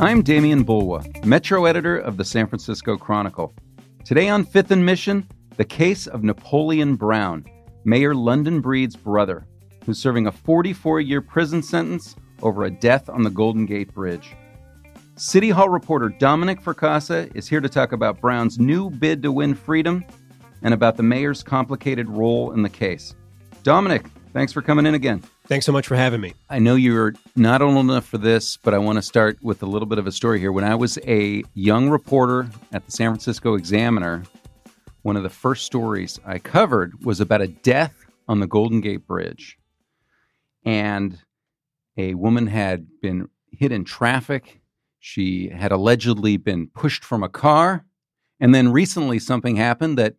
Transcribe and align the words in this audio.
I'm 0.00 0.24
Demian 0.24 0.64
Bulwa, 0.64 1.24
Metro 1.24 1.66
editor 1.66 1.96
of 1.96 2.16
the 2.16 2.24
San 2.24 2.48
Francisco 2.48 2.96
Chronicle. 2.96 3.54
Today 4.04 4.28
on 4.28 4.44
Fifth 4.44 4.72
and 4.72 4.84
Mission, 4.84 5.24
the 5.56 5.64
case 5.64 6.08
of 6.08 6.24
Napoleon 6.24 6.96
Brown, 6.96 7.44
Mayor 7.84 8.12
London 8.12 8.60
Breed's 8.60 8.96
brother, 8.96 9.46
who's 9.86 10.00
serving 10.00 10.26
a 10.26 10.32
44 10.32 11.00
year 11.00 11.20
prison 11.20 11.62
sentence 11.62 12.16
over 12.42 12.64
a 12.64 12.72
death 12.72 13.08
on 13.08 13.22
the 13.22 13.30
Golden 13.30 13.66
Gate 13.66 13.94
Bridge. 13.94 14.34
City 15.14 15.50
Hall 15.50 15.68
reporter 15.68 16.08
Dominic 16.08 16.60
Fracassa 16.60 17.32
is 17.36 17.46
here 17.46 17.60
to 17.60 17.68
talk 17.68 17.92
about 17.92 18.20
Brown's 18.20 18.58
new 18.58 18.90
bid 18.90 19.22
to 19.22 19.30
win 19.30 19.54
freedom 19.54 20.04
and 20.62 20.74
about 20.74 20.96
the 20.96 21.04
mayor's 21.04 21.44
complicated 21.44 22.08
role 22.08 22.50
in 22.50 22.62
the 22.62 22.68
case. 22.68 23.14
Dominic, 23.62 24.06
thanks 24.32 24.52
for 24.52 24.60
coming 24.60 24.86
in 24.86 24.94
again. 24.94 25.22
Thanks 25.46 25.66
so 25.66 25.72
much 25.72 25.86
for 25.86 25.94
having 25.94 26.22
me. 26.22 26.32
I 26.48 26.58
know 26.58 26.74
you're 26.74 27.12
not 27.36 27.60
old 27.60 27.76
enough 27.76 28.06
for 28.06 28.16
this, 28.16 28.56
but 28.56 28.72
I 28.72 28.78
want 28.78 28.96
to 28.96 29.02
start 29.02 29.36
with 29.42 29.62
a 29.62 29.66
little 29.66 29.84
bit 29.84 29.98
of 29.98 30.06
a 30.06 30.12
story 30.12 30.40
here. 30.40 30.50
When 30.50 30.64
I 30.64 30.74
was 30.74 30.98
a 31.06 31.42
young 31.52 31.90
reporter 31.90 32.48
at 32.72 32.86
the 32.86 32.90
San 32.90 33.10
Francisco 33.10 33.54
Examiner, 33.54 34.22
one 35.02 35.18
of 35.18 35.22
the 35.22 35.28
first 35.28 35.66
stories 35.66 36.18
I 36.24 36.38
covered 36.38 37.04
was 37.04 37.20
about 37.20 37.42
a 37.42 37.48
death 37.48 37.94
on 38.26 38.40
the 38.40 38.46
Golden 38.46 38.80
Gate 38.80 39.06
Bridge. 39.06 39.58
And 40.64 41.18
a 41.98 42.14
woman 42.14 42.46
had 42.46 42.86
been 43.02 43.28
hit 43.52 43.70
in 43.70 43.84
traffic. 43.84 44.62
She 44.98 45.50
had 45.50 45.72
allegedly 45.72 46.38
been 46.38 46.68
pushed 46.68 47.04
from 47.04 47.22
a 47.22 47.28
car. 47.28 47.84
And 48.40 48.54
then 48.54 48.72
recently 48.72 49.18
something 49.18 49.56
happened 49.56 49.98
that 49.98 50.14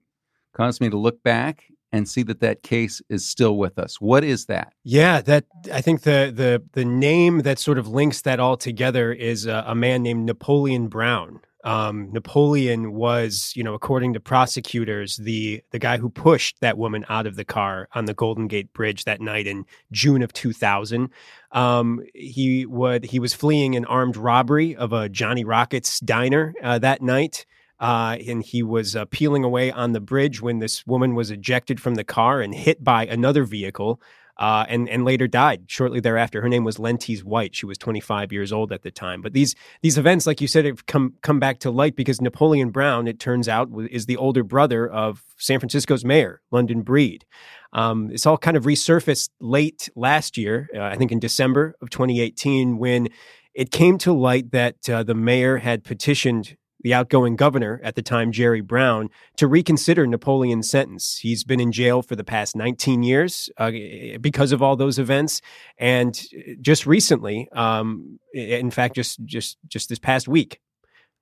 caused 0.53 0.81
me 0.81 0.89
to 0.91 0.97
look 0.97 1.23
back 1.23 1.63
and 1.95 2.09
see 2.09 2.23
that 2.23 2.41
that 2.41 2.61
case 2.61 3.01
is 3.09 3.25
still 3.25 3.57
with 3.57 3.79
us. 3.79 4.01
What 4.01 4.23
is 4.23 4.45
that? 4.45 4.73
Yeah, 4.83 5.21
that 5.21 5.45
I 5.71 5.81
think 5.81 6.01
the 6.01 6.31
the 6.35 6.61
the 6.73 6.85
name 6.85 7.39
that 7.39 7.59
sort 7.59 7.77
of 7.77 7.87
links 7.87 8.21
that 8.21 8.39
all 8.39 8.57
together 8.57 9.13
is 9.13 9.45
a, 9.45 9.63
a 9.67 9.75
man 9.75 10.03
named 10.03 10.25
Napoleon 10.25 10.87
Brown. 10.87 11.39
Um, 11.63 12.11
Napoleon 12.11 12.93
was, 12.93 13.51
you 13.55 13.63
know, 13.63 13.73
according 13.73 14.13
to 14.13 14.19
prosecutors, 14.19 15.17
the 15.17 15.63
the 15.71 15.79
guy 15.79 15.97
who 15.97 16.09
pushed 16.09 16.59
that 16.61 16.77
woman 16.77 17.05
out 17.09 17.25
of 17.25 17.37
the 17.37 17.45
car 17.45 17.87
on 17.93 18.05
the 18.05 18.13
Golden 18.13 18.47
Gate 18.47 18.71
Bridge 18.73 19.05
that 19.05 19.21
night 19.21 19.47
in 19.47 19.65
June 19.91 20.21
of 20.21 20.31
2000. 20.33 21.09
Um, 21.53 22.03
he 22.13 22.65
would 22.65 23.05
he 23.05 23.19
was 23.19 23.33
fleeing 23.33 23.75
an 23.75 23.85
armed 23.85 24.17
robbery 24.17 24.75
of 24.75 24.93
a 24.93 25.09
Johnny 25.09 25.43
Rockets 25.43 25.99
diner 26.01 26.53
uh, 26.61 26.77
that 26.79 27.01
night. 27.01 27.45
Uh, 27.79 28.17
and 28.27 28.43
he 28.43 28.63
was 28.63 28.95
uh, 28.95 29.05
peeling 29.05 29.43
away 29.43 29.71
on 29.71 29.91
the 29.91 29.99
bridge 29.99 30.41
when 30.41 30.59
this 30.59 30.85
woman 30.87 31.15
was 31.15 31.31
ejected 31.31 31.79
from 31.79 31.95
the 31.95 32.03
car 32.03 32.41
and 32.41 32.55
hit 32.55 32.83
by 32.83 33.05
another 33.05 33.43
vehicle. 33.43 34.01
Uh, 34.37 34.65
and 34.67 34.89
and 34.89 35.05
later 35.05 35.27
died 35.27 35.63
shortly 35.67 36.01
thereafter. 36.01 36.41
Her 36.41 36.49
name 36.49 36.65
was 36.65 36.77
Lentise 36.77 37.23
White. 37.23 37.55
She 37.55 37.65
was 37.65 37.77
25 37.77 38.33
years 38.33 38.51
old 38.51 38.73
at 38.73 38.81
the 38.81 38.91
time. 38.91 39.21
But 39.21 39.31
these 39.31 39.55
these 39.81 39.97
events, 39.97 40.27
like 40.27 40.41
you 40.41 40.47
said, 40.47 40.65
have 40.65 40.85
come 40.87 41.13
come 41.21 41.39
back 41.39 41.59
to 41.59 41.71
light 41.71 41.95
because 41.95 42.19
Napoleon 42.19 42.69
Brown, 42.69 43.07
it 43.07 43.17
turns 43.17 43.47
out, 43.47 43.69
is 43.89 44.07
the 44.07 44.17
older 44.17 44.43
brother 44.43 44.89
of 44.89 45.23
San 45.37 45.59
Francisco's 45.59 46.03
mayor, 46.03 46.41
London 46.51 46.81
Breed. 46.81 47.25
Um, 47.71 48.09
it's 48.11 48.25
all 48.25 48.37
kind 48.37 48.57
of 48.57 48.65
resurfaced 48.65 49.29
late 49.39 49.89
last 49.95 50.37
year, 50.37 50.69
uh, 50.75 50.81
I 50.81 50.97
think 50.97 51.13
in 51.13 51.19
December 51.19 51.75
of 51.81 51.89
2018, 51.89 52.77
when 52.77 53.07
it 53.53 53.71
came 53.71 53.97
to 53.99 54.11
light 54.11 54.51
that 54.51 54.89
uh, 54.89 55.03
the 55.03 55.15
mayor 55.15 55.57
had 55.57 55.85
petitioned 55.85 56.57
the 56.85 56.93
outgoing 56.93 57.35
governor 57.35 57.81
at 57.83 57.95
the 57.95 58.03
time, 58.03 58.31
Jerry 58.31 58.61
Brown, 58.61 59.09
to 59.37 59.47
reconsider 59.47 60.05
Napoleon's 60.05 60.69
sentence. 60.69 61.17
He's 61.17 61.43
been 61.43 61.59
in 61.59 61.71
jail 61.71 62.03
for 62.03 62.15
the 62.15 62.23
past 62.23 62.55
19 62.55 63.01
years 63.01 63.49
uh, 63.57 63.71
because 64.21 64.51
of 64.51 64.61
all 64.61 64.75
those 64.75 64.99
events, 64.99 65.41
and 65.79 66.15
just 66.61 66.85
recently, 66.85 67.49
um, 67.53 68.19
in 68.35 68.69
fact, 68.69 68.93
just 68.93 69.25
just 69.25 69.57
just 69.67 69.89
this 69.89 69.97
past 69.97 70.27
week, 70.27 70.59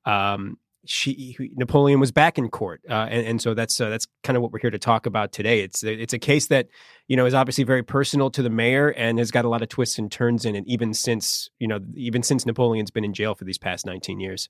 um, 0.03 0.57
she 0.83 1.37
Napoleon 1.55 2.01
was 2.01 2.11
back 2.11 2.37
in 2.37 2.49
court, 2.49 2.81
uh, 2.89 3.07
and, 3.09 3.25
and, 3.25 3.41
so 3.41 3.53
that's 3.53 3.79
uh, 3.79 3.87
that's 3.87 4.07
kind 4.21 4.35
of 4.35 4.43
what 4.43 4.51
we're 4.51 4.59
here 4.59 4.69
to 4.69 4.79
talk 4.79 5.05
about 5.05 5.31
today. 5.31 5.61
It's 5.61 5.81
it's 5.81 6.11
a 6.11 6.19
case 6.19 6.47
that 6.47 6.67
you 7.07 7.15
know 7.15 7.25
is 7.25 7.33
obviously 7.33 7.63
very 7.63 7.83
personal 7.83 8.29
to 8.31 8.41
the 8.41 8.49
mayor 8.49 8.89
and 8.89 9.17
has 9.17 9.31
got 9.31 9.45
a 9.45 9.49
lot 9.49 9.61
of 9.61 9.69
twists 9.69 9.97
and 9.97 10.11
turns 10.11 10.43
in 10.43 10.57
it, 10.57 10.65
even 10.67 10.93
since 10.93 11.49
you 11.57 11.69
know 11.69 11.79
even 11.95 12.21
since 12.21 12.45
Napoleon's 12.45 12.91
been 12.91 13.05
in 13.05 13.13
jail 13.13 13.33
for 13.33 13.45
these 13.45 13.57
past 13.57 13.85
19 13.85 14.19
years. 14.19 14.49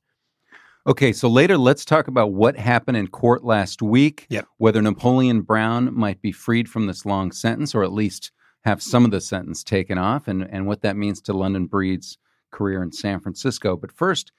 Okay, 0.86 1.14
so 1.14 1.30
later 1.30 1.58
let's 1.58 1.86
talk 1.86 2.10
about 2.10 2.34
what 2.34 2.58
happened 2.58 2.98
in 2.98 3.08
court 3.08 3.46
last 3.46 3.82
week. 3.82 4.26
Yep. 4.30 4.48
Whether 4.58 4.82
Napoleon 4.82 5.42
Brown 5.42 5.94
might 5.96 6.22
be 6.22 6.34
freed 6.34 6.70
from 6.70 6.88
this 6.88 7.06
long 7.06 7.32
sentence 7.32 7.74
or 7.74 7.84
at 7.84 7.94
least 7.94 8.32
have 8.66 8.82
some 8.82 9.06
of 9.06 9.12
the 9.12 9.22
sentence 9.22 9.64
taken 9.64 9.98
off 9.98 10.28
and, 10.28 10.44
and 10.44 10.68
what 10.68 10.82
that 10.82 10.98
means 10.98 11.22
to 11.22 11.34
London 11.34 11.68
Breed's 11.68 12.18
career 12.52 12.84
in 12.84 12.92
San 12.92 13.22
Francisco. 13.22 13.78
But 13.78 13.94
first, 13.94 14.34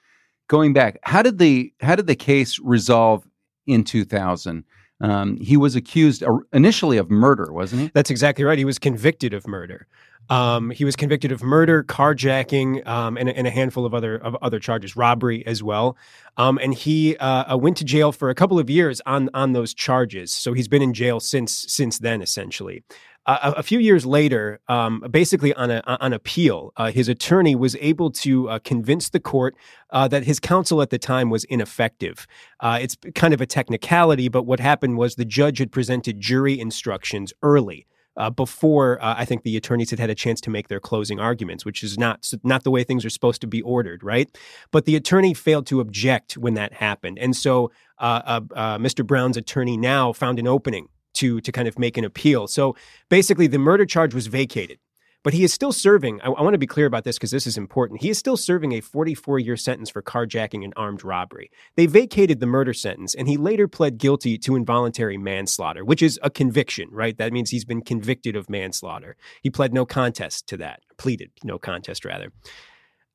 going 0.47 0.71
back, 0.71 0.99
how 1.03 1.23
did 1.23 1.39
the 1.39 1.73
how 1.81 1.95
did 1.95 2.07
the 2.07 2.15
case 2.15 2.59
resolve 2.59 3.27
in 3.65 3.83
2000? 3.83 4.63
Um, 5.01 5.37
he 5.37 5.57
was 5.57 5.75
accused 5.75 6.23
initially 6.53 6.97
of 6.97 7.09
murder, 7.09 7.51
wasn't 7.51 7.81
he? 7.81 7.91
That's 7.93 8.09
exactly 8.09 8.45
right. 8.45 8.57
He 8.57 8.65
was 8.65 8.79
convicted 8.79 9.33
of 9.33 9.47
murder. 9.47 9.87
Um, 10.29 10.71
he 10.71 10.85
was 10.85 10.95
convicted 10.95 11.31
of 11.31 11.43
murder, 11.43 11.83
carjacking, 11.83 12.85
um, 12.87 13.17
and, 13.17 13.29
and, 13.29 13.45
a 13.45 13.51
handful 13.51 13.85
of 13.85 13.93
other 13.93 14.15
of 14.15 14.35
other 14.41 14.59
charges, 14.59 14.95
robbery 14.95 15.45
as 15.45 15.61
well. 15.61 15.97
Um, 16.37 16.57
and 16.61 16.73
he 16.73 17.15
uh, 17.17 17.53
uh, 17.53 17.57
went 17.57 17.77
to 17.77 17.83
jail 17.83 18.11
for 18.11 18.29
a 18.29 18.35
couple 18.35 18.57
of 18.57 18.69
years 18.69 19.01
on 19.05 19.29
on 19.33 19.53
those 19.53 19.73
charges. 19.73 20.33
So 20.33 20.53
he's 20.53 20.67
been 20.67 20.81
in 20.81 20.93
jail 20.93 21.19
since 21.19 21.65
since 21.67 21.99
then, 21.99 22.21
essentially. 22.21 22.83
Uh, 23.27 23.53
a, 23.55 23.59
a, 23.59 23.63
few 23.63 23.79
years 23.79 24.05
later, 24.05 24.59
um, 24.67 25.03
basically 25.09 25.51
on 25.55 25.71
a, 25.71 25.81
on 25.87 26.13
appeal, 26.13 26.71
uh, 26.77 26.91
his 26.91 27.09
attorney 27.09 27.55
was 27.55 27.75
able 27.77 28.11
to 28.11 28.47
uh, 28.49 28.59
convince 28.59 29.09
the 29.09 29.19
court 29.19 29.55
uh, 29.89 30.07
that 30.07 30.25
his 30.25 30.39
counsel 30.39 30.79
at 30.79 30.91
the 30.91 30.99
time 30.99 31.31
was 31.31 31.43
ineffective. 31.45 32.27
It's 32.63 32.95
kind 33.15 33.33
of 33.33 33.41
a 33.41 33.47
technicality, 33.47 34.27
but 34.27 34.43
what 34.43 34.59
happened 34.59 34.97
was 34.97 35.15
the 35.15 35.25
judge 35.25 35.57
had 35.57 35.71
presented 35.71 36.19
jury 36.19 36.59
instructions 36.59 37.33
early 37.41 37.87
uh, 38.17 38.29
before 38.29 39.01
uh, 39.03 39.15
I 39.17 39.25
think 39.25 39.43
the 39.43 39.57
attorneys 39.57 39.89
had 39.89 39.99
had 39.99 40.09
a 40.09 40.15
chance 40.15 40.41
to 40.41 40.49
make 40.49 40.67
their 40.67 40.79
closing 40.79 41.19
arguments, 41.19 41.65
which 41.65 41.83
is 41.83 41.97
not 41.97 42.31
not 42.43 42.63
the 42.63 42.71
way 42.71 42.83
things 42.83 43.05
are 43.05 43.09
supposed 43.09 43.41
to 43.41 43.47
be 43.47 43.61
ordered, 43.61 44.03
right? 44.03 44.29
But 44.71 44.85
the 44.85 44.95
attorney 44.95 45.33
failed 45.33 45.67
to 45.67 45.79
object 45.79 46.37
when 46.37 46.53
that 46.55 46.73
happened, 46.73 47.19
and 47.19 47.35
so 47.35 47.71
uh, 47.99 48.21
uh, 48.25 48.41
uh 48.55 48.77
Mr. 48.77 49.05
Brown's 49.05 49.37
attorney 49.37 49.77
now 49.77 50.13
found 50.13 50.39
an 50.39 50.47
opening 50.47 50.87
to 51.15 51.41
to 51.41 51.51
kind 51.51 51.67
of 51.67 51.79
make 51.79 51.97
an 51.97 52.05
appeal. 52.05 52.47
So 52.47 52.75
basically, 53.09 53.47
the 53.47 53.59
murder 53.59 53.85
charge 53.85 54.13
was 54.13 54.27
vacated. 54.27 54.79
But 55.25 55.33
he 55.33 55.43
is 55.43 55.51
still 55.51 55.71
serving. 55.71 56.21
I, 56.21 56.27
I 56.27 56.43
want 56.43 56.53
to 56.53 56.59
be 56.59 56.67
clear 56.67 56.85
about 56.85 57.03
this 57.03 57.17
because 57.17 57.31
this 57.31 57.47
is 57.47 57.57
important. 57.57 58.03
He 58.03 58.11
is 58.11 58.19
still 58.19 58.37
serving 58.37 58.73
a 58.73 58.79
44 58.79 59.39
year 59.39 59.57
sentence 59.57 59.89
for 59.89 60.03
carjacking 60.03 60.63
and 60.63 60.71
armed 60.77 61.03
robbery. 61.03 61.49
They 61.75 61.87
vacated 61.87 62.39
the 62.39 62.45
murder 62.45 62.75
sentence, 62.75 63.15
and 63.15 63.27
he 63.27 63.35
later 63.35 63.67
pled 63.67 63.97
guilty 63.97 64.37
to 64.37 64.55
involuntary 64.55 65.17
manslaughter, 65.17 65.83
which 65.83 66.03
is 66.03 66.19
a 66.21 66.29
conviction, 66.29 66.89
right? 66.91 67.17
That 67.17 67.33
means 67.33 67.49
he's 67.49 67.65
been 67.65 67.81
convicted 67.81 68.35
of 68.35 68.51
manslaughter. 68.51 69.17
He 69.41 69.49
pled 69.49 69.73
no 69.73 69.83
contest 69.83 70.45
to 70.49 70.57
that, 70.57 70.81
pleaded 70.97 71.31
no 71.43 71.57
contest, 71.57 72.05
rather. 72.05 72.31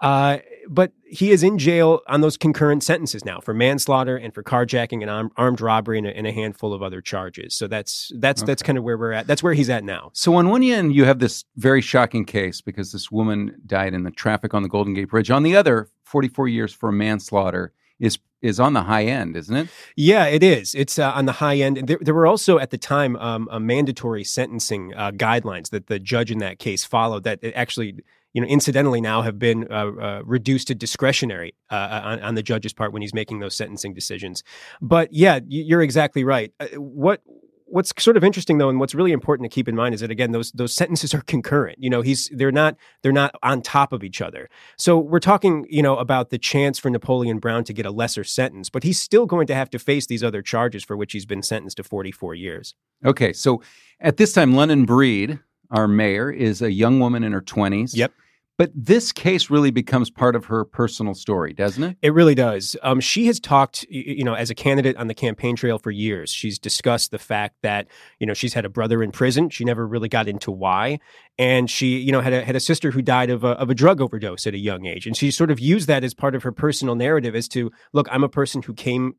Uh, 0.01 0.39
but 0.69 0.93
he 1.05 1.31
is 1.31 1.43
in 1.43 1.59
jail 1.59 2.01
on 2.07 2.21
those 2.21 2.37
concurrent 2.37 2.83
sentences 2.83 3.25
now 3.25 3.41
for 3.41 3.53
manslaughter 3.53 4.17
and 4.17 4.33
for 4.33 4.43
carjacking 4.43 5.03
and 5.03 5.11
arm, 5.11 5.31
armed 5.37 5.61
robbery 5.61 5.99
and 5.99 6.07
a, 6.07 6.17
and 6.17 6.27
a, 6.27 6.33
handful 6.33 6.73
of 6.73 6.83
other 6.83 7.01
charges. 7.01 7.55
So 7.55 7.67
that's 7.67 8.11
that's 8.17 8.43
okay. 8.43 8.47
that's 8.47 8.63
kind 8.63 8.79
of 8.79 8.85
where 8.85 8.97
we're 8.97 9.13
at. 9.13 9.27
That's 9.27 9.43
where 9.43 9.53
he's 9.53 9.69
at 9.69 9.85
now. 9.85 10.11
So 10.15 10.35
on 10.37 10.49
one 10.49 10.63
end, 10.63 10.95
you 10.95 11.05
have 11.05 11.19
this 11.19 11.45
very 11.57 11.83
shocking 11.83 12.25
case 12.25 12.61
because 12.61 12.93
this 12.93 13.11
woman 13.11 13.61
died 13.67 13.93
in 13.93 14.05
the 14.05 14.11
traffic 14.11 14.55
on 14.55 14.63
the 14.63 14.69
Golden 14.69 14.95
Gate 14.95 15.11
Bridge. 15.11 15.31
On 15.31 15.43
the 15.43 15.57
other, 15.57 15.89
44 16.05 16.49
years 16.49 16.73
for 16.73 16.91
manslaughter 16.91 17.73
is 17.99 18.19
is 18.41 18.59
on 18.59 18.73
the 18.73 18.85
high 18.85 19.05
end, 19.05 19.37
isn't 19.37 19.55
it? 19.55 19.69
Yeah, 19.97 20.25
it 20.25 20.43
is. 20.43 20.75
It's 20.75 20.99
uh, 20.99 21.13
on 21.13 21.27
the 21.27 21.33
high 21.33 21.57
end. 21.57 21.87
There, 21.87 21.99
there, 22.01 22.15
were 22.15 22.27
also 22.27 22.59
at 22.59 22.71
the 22.71 22.79
time 22.79 23.17
um, 23.17 23.49
mandatory 23.67 24.25
sentencing 24.25 24.95
uh, 24.95 25.11
guidelines 25.11 25.69
that 25.71 25.89
the 25.89 25.99
judge 25.99 26.31
in 26.31 26.39
that 26.39 26.59
case 26.59 26.85
followed 26.85 27.25
that 27.25 27.41
actually 27.55 27.97
you 28.33 28.41
know, 28.41 28.47
incidentally 28.47 29.01
now 29.01 29.23
have 29.23 29.39
been 29.39 29.67
uh, 29.71 29.87
uh, 29.87 30.23
reduced 30.25 30.69
to 30.69 30.75
discretionary 30.75 31.55
uh, 31.71 31.75
uh, 31.75 32.01
on, 32.05 32.21
on, 32.21 32.35
the 32.35 32.43
judge's 32.43 32.73
part 32.73 32.93
when 32.93 33.03
he's 33.03 33.15
making 33.15 33.41
those 33.41 33.57
sentencing 33.57 33.93
decisions. 33.93 34.45
But 34.81 35.13
yeah, 35.13 35.41
you're 35.47 35.83
exactly 35.83 36.23
right. 36.23 36.53
Uh, 36.61 36.67
what 36.77 37.23
what's 37.71 37.93
sort 38.03 38.17
of 38.17 38.25
interesting 38.25 38.59
though, 38.59 38.69
and 38.69 38.79
what's 38.79 38.95
really 38.95 39.13
important 39.13 39.51
to 39.51 39.55
keep 39.55 39.69
in 39.69 39.75
mind 39.75 39.95
is 39.95 40.01
that 40.01 40.11
again, 40.11 40.33
those 40.33 40.53
those 40.53 40.73
sentences 40.73 41.15
are 41.15 41.23
concurrent. 41.23 41.79
You 41.81 41.91
know, 41.91 42.03
he's 42.03 42.31
they're 42.33 42.53
not 42.53 42.77
they're 43.03 43.13
not 43.13 43.35
on 43.43 43.63
top 43.63 43.93
of 43.93 44.05
each 44.05 44.21
other. 44.21 44.49
So 44.77 44.99
we're 44.99 45.21
talking, 45.21 45.67
you 45.69 45.83
know, 45.83 45.97
about 45.97 46.31
the 46.31 46.39
chance 46.39 46.79
for 46.79 46.91
Napoleon 46.91 47.39
Brown 47.39 47.65
to 47.65 47.73
get 47.73 47.87
a 47.87 47.91
lesser 47.91 48.25
sentence, 48.25 48.71
but 48.71 48.83
he's 48.83 49.01
still 49.01 49.27
going 49.27 49.47
to 49.49 49.55
have 49.55 49.71
to 49.71 49.79
face 49.79 50.07
these 50.07 50.23
other 50.23 50.43
charges 50.43 50.85
for 50.85 50.97
which 50.97 51.13
he's 51.13 51.27
been 51.27 51.43
sentenced 51.43 51.79
to 51.79 51.85
44 51.85 52.35
years. 52.35 52.75
Okay, 53.05 53.33
so 53.33 53.63
at 54.01 54.19
this 54.19 54.33
time, 54.33 54.55
London 54.55 54.85
Breed, 54.85 55.39
our 55.71 55.89
mayor, 55.89 56.31
is 56.31 56.61
a 56.63 56.71
young 56.71 57.01
woman 57.01 57.25
in 57.25 57.33
her 57.33 57.43
20s. 57.43 57.95
Yep 57.95 58.13
But 58.61 58.73
this 58.75 59.11
case 59.11 59.49
really 59.49 59.71
becomes 59.71 60.11
part 60.11 60.37
of 60.37 60.45
her 60.45 60.67
personal 60.67 61.15
story, 61.15 61.55
doesn't 61.55 61.83
it? 61.83 61.97
It 62.03 62.13
really 62.13 62.35
does. 62.35 62.77
Um, 62.83 63.01
she 63.01 63.25
has 63.25 63.41
talked, 63.41 63.87
you 63.89 64.23
know, 64.23 64.35
as 64.35 64.51
a 64.51 64.55
candidate 64.55 64.99
on 64.99 65.07
the 65.07 65.15
campaign 65.15 65.57
trail 65.57 65.79
for 65.79 65.91
years. 65.91 66.31
She's 66.31 66.59
discussed 66.59 67.11
the 67.11 67.19
fact 67.19 67.57
that, 67.63 67.87
you 68.19 68.27
know, 68.27 68.35
she's 68.35 68.53
had 68.53 68.67
a 68.67 68.69
brother 68.69 69.03
in 69.03 69.13
prison. 69.13 69.49
She 69.49 69.65
never 69.65 69.87
really 69.87 70.11
got 70.11 70.29
into 70.29 70.51
why. 70.51 70.99
And 71.39 71.71
she, 71.71 72.01
you 72.01 72.13
know, 72.13 72.21
had 72.21 72.35
a, 72.35 72.45
had 72.45 72.55
a 72.55 72.61
sister 72.61 72.91
who 72.91 73.01
died 73.01 73.31
of 73.31 73.45
a, 73.45 73.53
of 73.53 73.71
a 73.71 73.75
drug 73.75 74.03
overdose 74.03 74.47
at 74.47 74.53
a 74.53 74.59
young 74.59 74.85
age. 74.85 75.07
And 75.07 75.17
she 75.17 75.31
sort 75.31 75.51
of 75.51 75.59
used 75.59 75.89
that 75.89 76.05
as 76.05 76.13
part 76.13 76.35
of 76.35 76.43
her 76.43 76.53
personal 76.53 76.97
narrative 76.97 77.35
as 77.35 77.49
to, 77.49 77.71
look, 77.95 78.09
I'm 78.11 78.25
a 78.25 78.29
person 78.29 78.61
who 78.61 78.75
came 78.75 79.15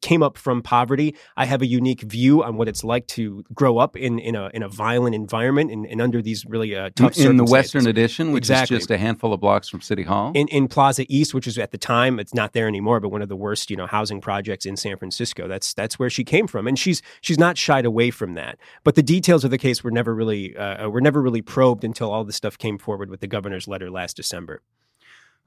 came 0.00 0.22
up 0.22 0.36
from 0.38 0.62
poverty. 0.62 1.14
I 1.36 1.46
have 1.46 1.62
a 1.62 1.66
unique 1.66 2.02
view 2.02 2.42
on 2.42 2.56
what 2.56 2.68
it's 2.68 2.84
like 2.84 3.06
to 3.08 3.44
grow 3.54 3.78
up 3.78 3.96
in 3.96 4.18
in 4.18 4.34
a 4.34 4.50
in 4.54 4.62
a 4.62 4.68
violent 4.68 5.14
environment 5.14 5.70
and, 5.70 5.86
and 5.86 6.00
under 6.00 6.22
these 6.22 6.44
really 6.46 6.74
uh, 6.76 6.90
tough 6.94 7.18
in 7.18 7.36
the 7.36 7.44
Western 7.44 7.86
Addition, 7.86 8.32
which 8.32 8.42
exactly. 8.42 8.76
is 8.76 8.82
just 8.82 8.90
a 8.90 8.98
handful 8.98 9.32
of 9.32 9.40
blocks 9.40 9.68
from 9.68 9.80
City 9.80 10.02
Hall. 10.02 10.32
In 10.34 10.48
in 10.48 10.68
Plaza 10.68 11.04
East, 11.08 11.34
which 11.34 11.46
is 11.46 11.58
at 11.58 11.70
the 11.70 11.78
time 11.78 12.18
it's 12.18 12.34
not 12.34 12.52
there 12.52 12.68
anymore, 12.68 13.00
but 13.00 13.10
one 13.10 13.22
of 13.22 13.28
the 13.28 13.36
worst 13.36 13.70
you 13.70 13.76
know 13.76 13.86
housing 13.86 14.20
projects 14.20 14.66
in 14.66 14.76
San 14.76 14.96
Francisco. 14.96 15.48
That's 15.48 15.74
that's 15.74 15.98
where 15.98 16.10
she 16.10 16.24
came 16.24 16.46
from, 16.46 16.66
and 16.66 16.78
she's 16.78 17.02
she's 17.20 17.38
not 17.38 17.56
shied 17.58 17.84
away 17.84 18.10
from 18.10 18.34
that. 18.34 18.58
But 18.84 18.94
the 18.94 19.02
details 19.02 19.44
of 19.44 19.50
the 19.50 19.58
case 19.58 19.82
were 19.82 19.90
never 19.90 20.14
really 20.14 20.56
uh, 20.56 20.88
were 20.88 21.00
never 21.00 21.22
really 21.22 21.42
probed 21.42 21.84
until 21.84 22.10
all 22.10 22.24
this 22.24 22.36
stuff 22.36 22.58
came 22.58 22.78
forward 22.78 23.10
with 23.10 23.20
the 23.20 23.26
governor's 23.26 23.68
letter 23.68 23.90
last 23.90 24.16
December. 24.16 24.62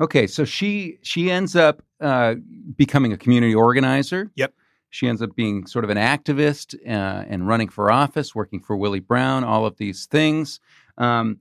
Okay, 0.02 0.28
so 0.28 0.46
she 0.46 0.98
she 1.02 1.30
ends 1.30 1.56
up 1.56 1.82
uh, 2.00 2.36
becoming 2.76 3.12
a 3.12 3.18
community 3.18 3.54
organizer. 3.54 4.32
Yep. 4.36 4.54
She 4.92 5.08
ends 5.08 5.22
up 5.22 5.36
being 5.36 5.68
sort 5.68 5.84
of 5.84 5.92
an 5.92 5.98
activist 5.98 6.74
uh, 6.88 7.26
and 7.28 7.48
running 7.48 7.70
for 7.70 7.92
office, 7.92 8.34
working 8.34 8.60
for 8.60 8.76
Willie 8.76 9.00
Brown, 9.00 9.44
all 9.44 9.66
of 9.66 9.78
these 9.78 10.08
things. 10.08 10.60
Um, 10.98 11.40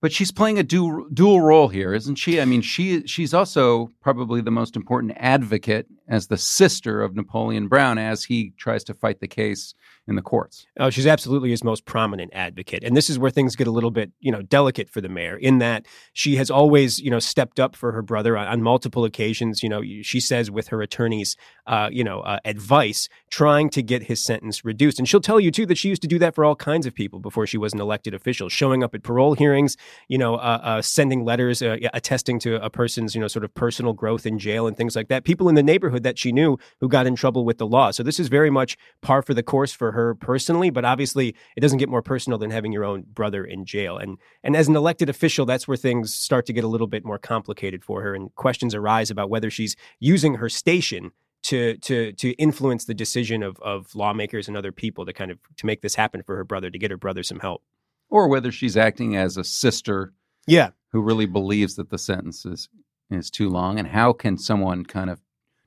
but 0.00 0.12
she's 0.12 0.32
playing 0.32 0.58
a 0.58 0.62
dual, 0.62 1.06
dual 1.12 1.40
role 1.40 1.68
here, 1.68 1.92
isn't 1.94 2.16
she? 2.16 2.40
I 2.40 2.44
mean, 2.44 2.60
she 2.60 3.06
she's 3.06 3.34
also 3.34 3.90
probably 4.00 4.40
the 4.40 4.50
most 4.50 4.76
important 4.76 5.12
advocate 5.16 5.86
as 6.08 6.28
the 6.28 6.38
sister 6.38 7.02
of 7.02 7.14
Napoleon 7.14 7.68
Brown 7.68 7.98
as 7.98 8.24
he 8.24 8.52
tries 8.56 8.84
to 8.84 8.94
fight 8.94 9.20
the 9.20 9.28
case 9.28 9.74
in 10.08 10.16
the 10.16 10.22
courts. 10.22 10.66
Oh, 10.80 10.88
she's 10.88 11.06
absolutely 11.06 11.50
his 11.50 11.62
most 11.62 11.84
prominent 11.84 12.32
advocate. 12.32 12.82
And 12.82 12.96
this 12.96 13.10
is 13.10 13.18
where 13.18 13.30
things 13.30 13.54
get 13.56 13.66
a 13.66 13.70
little 13.70 13.90
bit, 13.90 14.10
you 14.20 14.32
know, 14.32 14.40
delicate 14.40 14.88
for 14.88 15.02
the 15.02 15.08
mayor 15.08 15.36
in 15.36 15.58
that 15.58 15.84
she 16.14 16.36
has 16.36 16.50
always, 16.50 16.98
you 16.98 17.10
know, 17.10 17.18
stepped 17.18 17.60
up 17.60 17.76
for 17.76 17.92
her 17.92 18.00
brother 18.00 18.36
on, 18.36 18.46
on 18.46 18.62
multiple 18.62 19.04
occasions. 19.04 19.62
You 19.62 19.68
know, 19.68 19.82
she 20.00 20.18
says 20.18 20.50
with 20.50 20.68
her 20.68 20.80
attorney's, 20.80 21.36
uh, 21.66 21.90
you 21.92 22.02
know, 22.02 22.20
uh, 22.20 22.38
advice, 22.46 23.10
trying 23.28 23.68
to 23.70 23.82
get 23.82 24.04
his 24.04 24.24
sentence 24.24 24.64
reduced. 24.64 24.98
And 24.98 25.06
she'll 25.06 25.20
tell 25.20 25.38
you, 25.38 25.50
too, 25.50 25.66
that 25.66 25.76
she 25.76 25.90
used 25.90 26.02
to 26.02 26.08
do 26.08 26.18
that 26.20 26.34
for 26.34 26.42
all 26.42 26.56
kinds 26.56 26.86
of 26.86 26.94
people 26.94 27.20
before 27.20 27.46
she 27.46 27.58
was 27.58 27.74
an 27.74 27.80
elected 27.80 28.14
official, 28.14 28.48
showing 28.48 28.82
up 28.82 28.94
at 28.94 29.02
parole 29.02 29.34
hearings, 29.34 29.76
you 30.08 30.16
know, 30.16 30.36
uh, 30.36 30.60
uh 30.62 30.82
sending 30.82 31.22
letters 31.22 31.60
uh, 31.60 31.76
attesting 31.92 32.38
to 32.40 32.64
a 32.64 32.70
person's, 32.70 33.14
you 33.14 33.20
know, 33.20 33.28
sort 33.28 33.44
of 33.44 33.52
personal 33.54 33.92
growth 33.92 34.24
in 34.24 34.38
jail 34.38 34.66
and 34.66 34.78
things 34.78 34.96
like 34.96 35.08
that. 35.08 35.24
People 35.24 35.50
in 35.50 35.54
the 35.54 35.62
neighborhood 35.62 35.97
that 36.04 36.18
she 36.18 36.32
knew 36.32 36.58
who 36.80 36.88
got 36.88 37.06
in 37.06 37.14
trouble 37.14 37.44
with 37.44 37.58
the 37.58 37.66
law. 37.66 37.90
So 37.90 38.02
this 38.02 38.18
is 38.18 38.28
very 38.28 38.50
much 38.50 38.78
par 39.02 39.20
for 39.22 39.34
the 39.34 39.42
course 39.42 39.72
for 39.72 39.92
her 39.92 39.98
her 39.98 40.14
personally, 40.14 40.70
but 40.70 40.84
obviously 40.84 41.34
it 41.56 41.60
doesn't 41.60 41.78
get 41.78 41.88
more 41.88 42.02
personal 42.02 42.38
than 42.38 42.50
having 42.50 42.72
your 42.72 42.84
own 42.84 43.04
brother 43.12 43.44
in 43.44 43.64
jail. 43.64 43.98
And 43.98 44.16
and 44.44 44.56
as 44.56 44.68
an 44.68 44.76
elected 44.76 45.08
official, 45.08 45.44
that's 45.44 45.66
where 45.66 45.76
things 45.76 46.14
start 46.14 46.46
to 46.46 46.52
get 46.52 46.64
a 46.64 46.68
little 46.68 46.86
bit 46.86 47.04
more 47.04 47.18
complicated 47.18 47.84
for 47.84 48.00
her, 48.02 48.14
and 48.14 48.32
questions 48.36 48.74
arise 48.74 49.10
about 49.10 49.28
whether 49.28 49.50
she's 49.50 49.74
using 49.98 50.36
her 50.36 50.48
station 50.48 51.10
to 51.42 51.76
to 51.78 52.12
to 52.12 52.30
influence 52.32 52.84
the 52.84 52.94
decision 52.94 53.42
of 53.42 53.58
of 53.60 53.94
lawmakers 53.94 54.46
and 54.48 54.56
other 54.56 54.72
people 54.72 55.04
to 55.04 55.12
kind 55.12 55.30
of 55.32 55.38
to 55.56 55.66
make 55.66 55.82
this 55.82 55.96
happen 55.96 56.22
for 56.22 56.36
her 56.36 56.44
brother 56.44 56.70
to 56.70 56.78
get 56.78 56.90
her 56.92 56.96
brother 56.96 57.24
some 57.24 57.40
help, 57.40 57.62
or 58.08 58.28
whether 58.28 58.52
she's 58.52 58.76
acting 58.76 59.16
as 59.16 59.36
a 59.36 59.44
sister, 59.44 60.14
yeah, 60.46 60.70
who 60.92 61.02
really 61.02 61.26
believes 61.26 61.74
that 61.74 61.90
the 61.90 61.98
sentence 61.98 62.46
is 62.46 62.68
is 63.10 63.30
too 63.30 63.48
long, 63.48 63.78
and 63.78 63.88
how 63.88 64.12
can 64.12 64.38
someone 64.38 64.84
kind 64.84 65.10
of 65.10 65.20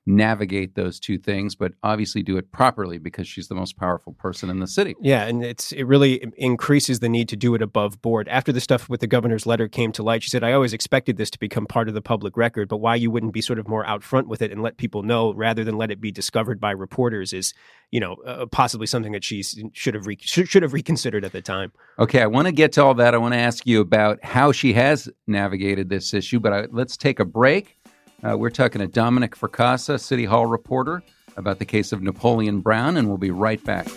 navigate 0.05 0.73
those 0.75 0.99
two 0.99 1.17
things, 1.17 1.55
but 1.55 1.73
obviously 1.83 2.23
do 2.23 2.37
it 2.37 2.51
properly 2.51 2.97
because 2.97 3.27
she's 3.27 3.47
the 3.47 3.55
most 3.55 3.77
powerful 3.77 4.13
person 4.13 4.49
in 4.49 4.59
the 4.59 4.67
city. 4.67 4.95
Yeah, 4.99 5.25
and 5.25 5.45
it's 5.45 5.71
it 5.71 5.83
really 5.83 6.23
increases 6.37 6.99
the 6.99 7.09
need 7.09 7.29
to 7.29 7.35
do 7.35 7.53
it 7.53 7.61
above 7.61 8.01
board. 8.01 8.27
After 8.27 8.51
the 8.51 8.61
stuff 8.61 8.89
with 8.89 8.99
the 8.99 9.07
governor's 9.07 9.45
letter 9.45 9.67
came 9.67 9.91
to 9.93 10.03
light, 10.03 10.23
she 10.23 10.29
said, 10.29 10.43
"I 10.43 10.53
always 10.53 10.73
expected 10.73 11.17
this 11.17 11.29
to 11.31 11.39
become 11.39 11.67
part 11.67 11.87
of 11.87 11.93
the 11.93 12.01
public 12.01 12.35
record, 12.35 12.67
but 12.67 12.77
why 12.77 12.95
you 12.95 13.11
wouldn't 13.11 13.33
be 13.33 13.41
sort 13.41 13.59
of 13.59 13.67
more 13.67 13.85
out 13.85 14.01
front 14.03 14.27
with 14.27 14.41
it 14.41 14.51
and 14.51 14.63
let 14.63 14.77
people 14.77 15.03
know 15.03 15.33
rather 15.33 15.63
than 15.63 15.77
let 15.77 15.91
it 15.91 16.01
be 16.01 16.11
discovered 16.11 16.59
by 16.59 16.71
reporters 16.71 17.31
is, 17.31 17.53
you 17.91 17.99
know, 17.99 18.15
uh, 18.25 18.47
possibly 18.47 18.87
something 18.87 19.11
that 19.11 19.23
she 19.23 19.43
should 19.73 19.93
have 19.93 20.07
re- 20.07 20.17
should 20.19 20.63
have 20.63 20.73
reconsidered 20.73 21.23
at 21.23 21.31
the 21.31 21.41
time." 21.41 21.71
Okay, 21.99 22.21
I 22.21 22.27
want 22.27 22.47
to 22.47 22.51
get 22.51 22.71
to 22.73 22.83
all 22.83 22.95
that. 22.95 23.13
I 23.13 23.17
want 23.17 23.33
to 23.35 23.39
ask 23.39 23.67
you 23.67 23.81
about 23.81 24.23
how 24.23 24.51
she 24.51 24.73
has 24.73 25.09
navigated 25.27 25.89
this 25.89 26.13
issue, 26.13 26.39
but 26.39 26.53
I, 26.53 26.67
let's 26.71 26.97
take 26.97 27.19
a 27.19 27.25
break. 27.25 27.77
Uh, 28.23 28.37
we're 28.37 28.51
talking 28.51 28.79
to 28.81 28.87
Dominic 28.87 29.35
Fracassa, 29.35 29.99
City 29.99 30.25
Hall 30.25 30.45
reporter, 30.45 31.01
about 31.37 31.57
the 31.57 31.65
case 31.65 31.91
of 31.91 32.03
Napoleon 32.03 32.59
Brown, 32.61 32.97
and 32.97 33.07
we'll 33.07 33.17
be 33.17 33.31
right 33.31 33.63
back. 33.63 33.87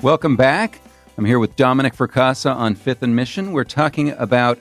Welcome 0.00 0.36
back. 0.36 0.80
I'm 1.18 1.26
here 1.26 1.38
with 1.38 1.54
Dominic 1.56 1.94
Fracassa 1.94 2.54
on 2.54 2.74
Fifth 2.74 3.02
and 3.02 3.14
Mission. 3.14 3.52
We're 3.52 3.64
talking 3.64 4.12
about 4.12 4.58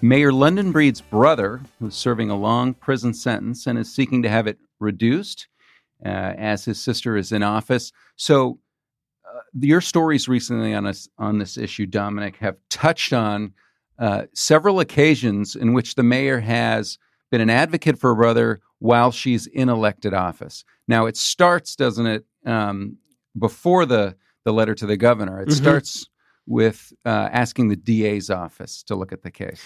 Mayor 0.00 0.32
London 0.32 0.70
Breed's 0.70 1.00
brother, 1.00 1.60
who's 1.80 1.96
serving 1.96 2.30
a 2.30 2.36
long 2.36 2.72
prison 2.72 3.14
sentence 3.14 3.66
and 3.66 3.76
is 3.78 3.92
seeking 3.92 4.22
to 4.22 4.28
have 4.28 4.46
it 4.46 4.58
reduced 4.78 5.48
uh, 6.04 6.08
as 6.08 6.66
his 6.66 6.80
sister 6.80 7.16
is 7.16 7.32
in 7.32 7.42
office. 7.42 7.90
So, 8.14 8.60
your 9.58 9.80
stories 9.80 10.28
recently 10.28 10.74
on 10.74 10.86
us 10.86 11.08
on 11.18 11.38
this 11.38 11.56
issue, 11.56 11.86
Dominic, 11.86 12.36
have 12.36 12.56
touched 12.70 13.12
on 13.12 13.52
uh, 13.98 14.24
several 14.34 14.80
occasions 14.80 15.56
in 15.56 15.72
which 15.72 15.94
the 15.94 16.02
mayor 16.02 16.40
has 16.40 16.98
been 17.30 17.40
an 17.40 17.50
advocate 17.50 17.98
for 17.98 18.10
a 18.10 18.16
brother 18.16 18.60
while 18.78 19.10
she's 19.10 19.46
in 19.46 19.68
elected 19.68 20.14
office. 20.14 20.64
Now 20.86 21.06
it 21.06 21.16
starts, 21.16 21.76
doesn't 21.76 22.06
it, 22.06 22.24
um, 22.44 22.98
before 23.38 23.86
the 23.86 24.16
the 24.44 24.52
letter 24.52 24.74
to 24.74 24.86
the 24.86 24.96
governor? 24.96 25.40
It 25.40 25.48
mm-hmm. 25.48 25.64
starts 25.64 26.08
with 26.46 26.92
uh, 27.04 27.28
asking 27.32 27.68
the 27.68 27.76
DA's 27.76 28.30
office 28.30 28.82
to 28.84 28.94
look 28.94 29.12
at 29.12 29.22
the 29.22 29.30
case. 29.30 29.62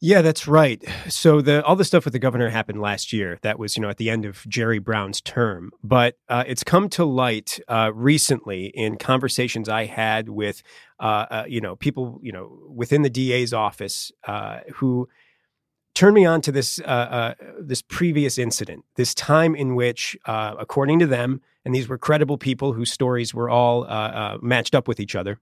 Yeah, 0.00 0.20
that's 0.20 0.46
right. 0.46 0.84
So 1.08 1.40
the 1.40 1.64
all 1.64 1.74
the 1.74 1.84
stuff 1.84 2.04
with 2.04 2.12
the 2.12 2.18
governor 2.18 2.50
happened 2.50 2.82
last 2.82 3.14
year. 3.14 3.38
That 3.40 3.58
was 3.58 3.76
you 3.76 3.82
know 3.82 3.88
at 3.88 3.96
the 3.96 4.10
end 4.10 4.26
of 4.26 4.44
Jerry 4.46 4.78
Brown's 4.78 5.22
term, 5.22 5.72
but 5.82 6.18
uh, 6.28 6.44
it's 6.46 6.62
come 6.62 6.90
to 6.90 7.04
light 7.04 7.58
uh, 7.68 7.92
recently 7.94 8.66
in 8.66 8.98
conversations 8.98 9.70
I 9.70 9.86
had 9.86 10.28
with 10.28 10.62
uh, 11.00 11.26
uh 11.30 11.44
you 11.48 11.62
know 11.62 11.76
people 11.76 12.20
you 12.22 12.30
know 12.30 12.58
within 12.68 13.02
the 13.02 13.10
DA's 13.10 13.54
office 13.54 14.12
uh, 14.26 14.60
who 14.74 15.08
turned 15.94 16.14
me 16.14 16.26
on 16.26 16.42
to 16.42 16.52
this 16.52 16.78
uh, 16.80 17.32
this 17.58 17.80
previous 17.80 18.36
incident, 18.36 18.84
this 18.96 19.14
time 19.14 19.56
in 19.56 19.74
which, 19.76 20.14
according 20.26 20.98
to 20.98 21.06
them, 21.06 21.40
and 21.64 21.74
these 21.74 21.88
were 21.88 21.96
credible 21.96 22.36
people 22.36 22.74
whose 22.74 22.92
stories 22.92 23.32
were 23.32 23.48
all 23.48 23.86
matched 24.42 24.74
up 24.74 24.88
with 24.88 25.00
each 25.00 25.14
other 25.14 25.40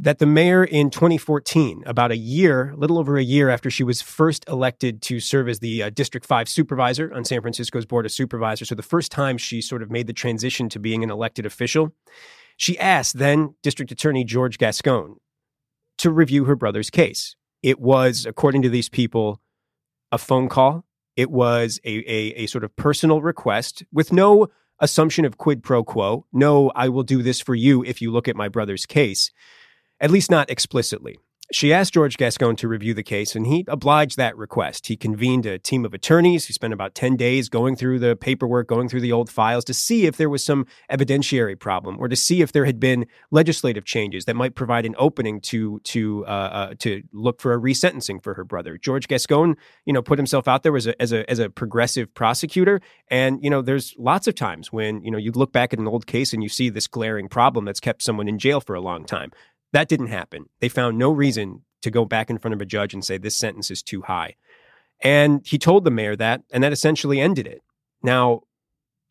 that 0.00 0.20
the 0.20 0.26
mayor 0.26 0.62
in 0.62 0.90
2014, 0.90 1.82
about 1.84 2.12
a 2.12 2.16
year, 2.16 2.70
a 2.70 2.76
little 2.76 2.98
over 2.98 3.18
a 3.18 3.22
year 3.22 3.48
after 3.50 3.68
she 3.68 3.82
was 3.82 4.00
first 4.00 4.48
elected 4.48 5.02
to 5.02 5.18
serve 5.18 5.48
as 5.48 5.58
the 5.58 5.82
uh, 5.82 5.90
District 5.90 6.24
5 6.24 6.48
supervisor 6.48 7.12
on 7.12 7.24
San 7.24 7.40
Francisco's 7.40 7.84
Board 7.84 8.06
of 8.06 8.12
Supervisors, 8.12 8.68
so 8.68 8.76
the 8.76 8.82
first 8.82 9.10
time 9.10 9.36
she 9.36 9.60
sort 9.60 9.82
of 9.82 9.90
made 9.90 10.06
the 10.06 10.12
transition 10.12 10.68
to 10.68 10.78
being 10.78 11.02
an 11.02 11.10
elected 11.10 11.44
official, 11.44 11.92
she 12.56 12.78
asked 12.78 13.18
then 13.18 13.56
District 13.62 13.90
Attorney 13.90 14.22
George 14.22 14.56
Gascon 14.56 15.16
to 15.98 16.10
review 16.12 16.44
her 16.44 16.54
brother's 16.54 16.90
case. 16.90 17.34
It 17.64 17.80
was, 17.80 18.24
according 18.24 18.62
to 18.62 18.68
these 18.68 18.88
people, 18.88 19.40
a 20.12 20.18
phone 20.18 20.48
call. 20.48 20.84
It 21.16 21.30
was 21.30 21.80
a, 21.84 21.90
a, 21.90 22.44
a 22.44 22.46
sort 22.46 22.62
of 22.62 22.74
personal 22.76 23.20
request 23.20 23.82
with 23.92 24.12
no 24.12 24.46
assumption 24.78 25.24
of 25.24 25.38
quid 25.38 25.64
pro 25.64 25.82
quo. 25.82 26.24
No, 26.32 26.70
I 26.76 26.88
will 26.88 27.02
do 27.02 27.20
this 27.20 27.40
for 27.40 27.56
you 27.56 27.82
if 27.82 28.00
you 28.00 28.12
look 28.12 28.28
at 28.28 28.36
my 28.36 28.48
brother's 28.48 28.86
case 28.86 29.32
at 30.00 30.10
least 30.10 30.30
not 30.30 30.50
explicitly. 30.50 31.18
She 31.50 31.72
asked 31.72 31.94
George 31.94 32.18
Gascon 32.18 32.56
to 32.56 32.68
review 32.68 32.92
the 32.92 33.02
case, 33.02 33.34
and 33.34 33.46
he 33.46 33.64
obliged 33.68 34.18
that 34.18 34.36
request. 34.36 34.88
He 34.88 34.98
convened 34.98 35.46
a 35.46 35.58
team 35.58 35.86
of 35.86 35.94
attorneys 35.94 36.44
He 36.44 36.52
spent 36.52 36.74
about 36.74 36.94
10 36.94 37.16
days 37.16 37.48
going 37.48 37.74
through 37.74 38.00
the 38.00 38.16
paperwork, 38.16 38.68
going 38.68 38.86
through 38.86 39.00
the 39.00 39.12
old 39.12 39.30
files 39.30 39.64
to 39.64 39.72
see 39.72 40.04
if 40.04 40.18
there 40.18 40.28
was 40.28 40.44
some 40.44 40.66
evidentiary 40.92 41.58
problem 41.58 41.96
or 41.98 42.06
to 42.06 42.16
see 42.16 42.42
if 42.42 42.52
there 42.52 42.66
had 42.66 42.78
been 42.78 43.06
legislative 43.30 43.86
changes 43.86 44.26
that 44.26 44.36
might 44.36 44.56
provide 44.56 44.84
an 44.84 44.94
opening 44.98 45.40
to, 45.40 45.80
to, 45.84 46.26
uh, 46.26 46.28
uh, 46.28 46.74
to 46.80 47.02
look 47.14 47.40
for 47.40 47.54
a 47.54 47.58
resentencing 47.58 48.22
for 48.22 48.34
her 48.34 48.44
brother. 48.44 48.76
George 48.76 49.08
Gascon, 49.08 49.56
you 49.86 49.94
know, 49.94 50.02
put 50.02 50.18
himself 50.18 50.48
out 50.48 50.64
there 50.64 50.76
as 50.76 50.86
a, 50.86 51.00
as 51.00 51.12
a, 51.12 51.28
as 51.30 51.38
a 51.38 51.48
progressive 51.48 52.12
prosecutor. 52.12 52.82
And, 53.10 53.42
you 53.42 53.48
know, 53.48 53.62
there's 53.62 53.94
lots 53.96 54.26
of 54.26 54.34
times 54.34 54.70
when, 54.70 55.02
you 55.02 55.10
know, 55.10 55.18
you 55.18 55.32
look 55.32 55.52
back 55.52 55.72
at 55.72 55.78
an 55.78 55.88
old 55.88 56.06
case 56.06 56.34
and 56.34 56.42
you 56.42 56.50
see 56.50 56.68
this 56.68 56.86
glaring 56.86 57.30
problem 57.30 57.64
that's 57.64 57.80
kept 57.80 58.02
someone 58.02 58.28
in 58.28 58.38
jail 58.38 58.60
for 58.60 58.74
a 58.74 58.82
long 58.82 59.06
time. 59.06 59.30
That 59.72 59.88
didn't 59.88 60.08
happen. 60.08 60.48
They 60.60 60.68
found 60.68 60.98
no 60.98 61.10
reason 61.10 61.62
to 61.82 61.90
go 61.90 62.04
back 62.04 62.30
in 62.30 62.38
front 62.38 62.54
of 62.54 62.60
a 62.60 62.66
judge 62.66 62.94
and 62.94 63.04
say 63.04 63.18
this 63.18 63.36
sentence 63.36 63.70
is 63.70 63.82
too 63.82 64.02
high. 64.02 64.34
And 65.00 65.46
he 65.46 65.58
told 65.58 65.84
the 65.84 65.90
mayor 65.90 66.16
that, 66.16 66.42
and 66.52 66.62
that 66.64 66.72
essentially 66.72 67.20
ended 67.20 67.46
it. 67.46 67.62
Now, 68.02 68.42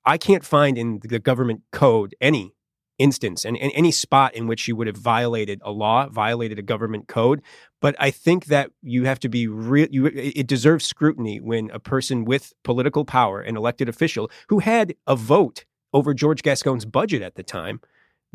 I 0.05 0.17
can't 0.17 0.45
find 0.45 0.77
in 0.77 0.99
the 1.03 1.19
government 1.19 1.61
code 1.71 2.15
any 2.19 2.53
instance 2.97 3.45
and, 3.45 3.57
and 3.57 3.71
any 3.75 3.91
spot 3.91 4.33
in 4.33 4.47
which 4.47 4.59
she 4.59 4.73
would 4.73 4.87
have 4.87 4.97
violated 4.97 5.61
a 5.63 5.71
law, 5.71 6.09
violated 6.09 6.57
a 6.57 6.63
government 6.63 7.07
code. 7.07 7.41
But 7.79 7.95
I 7.99 8.11
think 8.11 8.45
that 8.45 8.71
you 8.81 9.05
have 9.05 9.19
to 9.19 9.29
be 9.29 9.47
real. 9.47 9.87
You, 9.91 10.07
it 10.07 10.47
deserves 10.47 10.85
scrutiny 10.85 11.39
when 11.39 11.69
a 11.71 11.79
person 11.79 12.25
with 12.25 12.53
political 12.63 13.05
power, 13.05 13.39
an 13.39 13.55
elected 13.55 13.87
official 13.87 14.31
who 14.49 14.59
had 14.59 14.95
a 15.05 15.15
vote 15.15 15.65
over 15.93 16.13
George 16.13 16.41
Gascon's 16.41 16.85
budget 16.85 17.21
at 17.21 17.35
the 17.35 17.43
time, 17.43 17.81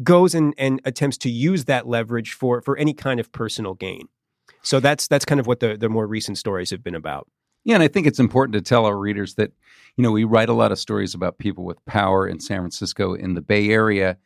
goes 0.02 0.34
and, 0.34 0.54
and 0.58 0.80
attempts 0.84 1.18
to 1.18 1.30
use 1.30 1.64
that 1.64 1.86
leverage 1.86 2.32
for 2.32 2.62
for 2.62 2.76
any 2.76 2.94
kind 2.94 3.20
of 3.20 3.32
personal 3.32 3.74
gain. 3.74 4.08
So 4.62 4.80
that's 4.80 5.08
that's 5.08 5.24
kind 5.24 5.40
of 5.40 5.46
what 5.46 5.60
the 5.60 5.76
the 5.76 5.88
more 5.88 6.06
recent 6.06 6.38
stories 6.38 6.70
have 6.70 6.82
been 6.82 6.94
about. 6.94 7.28
Yeah, 7.64 7.74
and 7.74 7.82
I 7.82 7.88
think 7.88 8.06
it's 8.06 8.18
important 8.18 8.54
to 8.54 8.60
tell 8.60 8.86
our 8.86 8.98
readers 8.98 9.34
that, 9.36 9.52
you 9.96 10.02
know, 10.02 10.10
we 10.10 10.24
write 10.24 10.48
a 10.48 10.54
lot 10.54 10.72
of 10.72 10.78
stories 10.80 11.14
about 11.14 11.38
people 11.38 11.64
with 11.64 11.84
power 11.84 12.26
in 12.26 12.40
San 12.40 12.58
Francisco, 12.58 13.14
in 13.14 13.34
the 13.34 13.40
Bay 13.40 13.68
Area, 13.68 14.18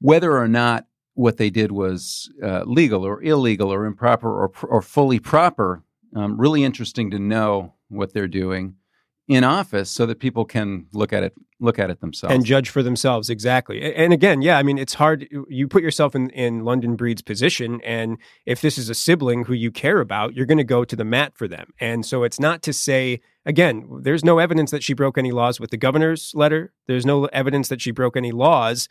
whether 0.00 0.36
or 0.36 0.46
not 0.46 0.86
what 1.14 1.36
they 1.36 1.50
did 1.50 1.72
was 1.72 2.30
uh, 2.42 2.62
legal 2.64 3.04
or 3.04 3.20
illegal 3.22 3.72
or 3.72 3.86
improper 3.86 4.28
or, 4.28 4.52
or 4.68 4.82
fully 4.82 5.18
proper. 5.18 5.82
Um, 6.14 6.40
really 6.40 6.62
interesting 6.62 7.10
to 7.10 7.18
know 7.18 7.74
what 7.88 8.12
they're 8.12 8.28
doing 8.28 8.76
in 9.26 9.42
office 9.42 9.90
so 9.90 10.04
that 10.06 10.20
people 10.20 10.44
can 10.44 10.86
look 10.92 11.12
at 11.12 11.22
it 11.22 11.32
look 11.60 11.78
at 11.78 11.88
it 11.88 12.00
themselves. 12.00 12.34
And 12.34 12.44
judge 12.44 12.68
for 12.68 12.82
themselves 12.82 13.30
exactly. 13.30 13.94
And 13.94 14.12
again 14.12 14.42
yeah 14.42 14.58
i 14.58 14.62
mean 14.62 14.76
it's 14.76 14.94
hard 14.94 15.26
you 15.48 15.66
put 15.66 15.82
yourself 15.82 16.14
in 16.14 16.28
in 16.30 16.64
london 16.64 16.94
breed's 16.94 17.22
position 17.22 17.80
and 17.82 18.18
if 18.44 18.60
this 18.60 18.76
is 18.76 18.90
a 18.90 18.94
sibling 18.94 19.44
who 19.44 19.54
you 19.54 19.70
care 19.70 20.00
about 20.00 20.34
you're 20.34 20.46
going 20.46 20.58
to 20.58 20.64
go 20.64 20.84
to 20.84 20.96
the 20.96 21.04
mat 21.04 21.32
for 21.34 21.48
them. 21.48 21.72
And 21.80 22.04
so 22.04 22.22
it's 22.22 22.38
not 22.38 22.62
to 22.62 22.72
say 22.72 23.20
again 23.46 23.88
there's 24.02 24.24
no 24.24 24.38
evidence 24.38 24.70
that 24.72 24.82
she 24.82 24.92
broke 24.92 25.16
any 25.16 25.32
laws 25.32 25.58
with 25.58 25.70
the 25.70 25.78
governor's 25.78 26.32
letter. 26.34 26.72
There's 26.86 27.06
no 27.06 27.24
evidence 27.26 27.68
that 27.68 27.80
she 27.80 27.92
broke 27.92 28.16
any 28.16 28.32
laws 28.32 28.88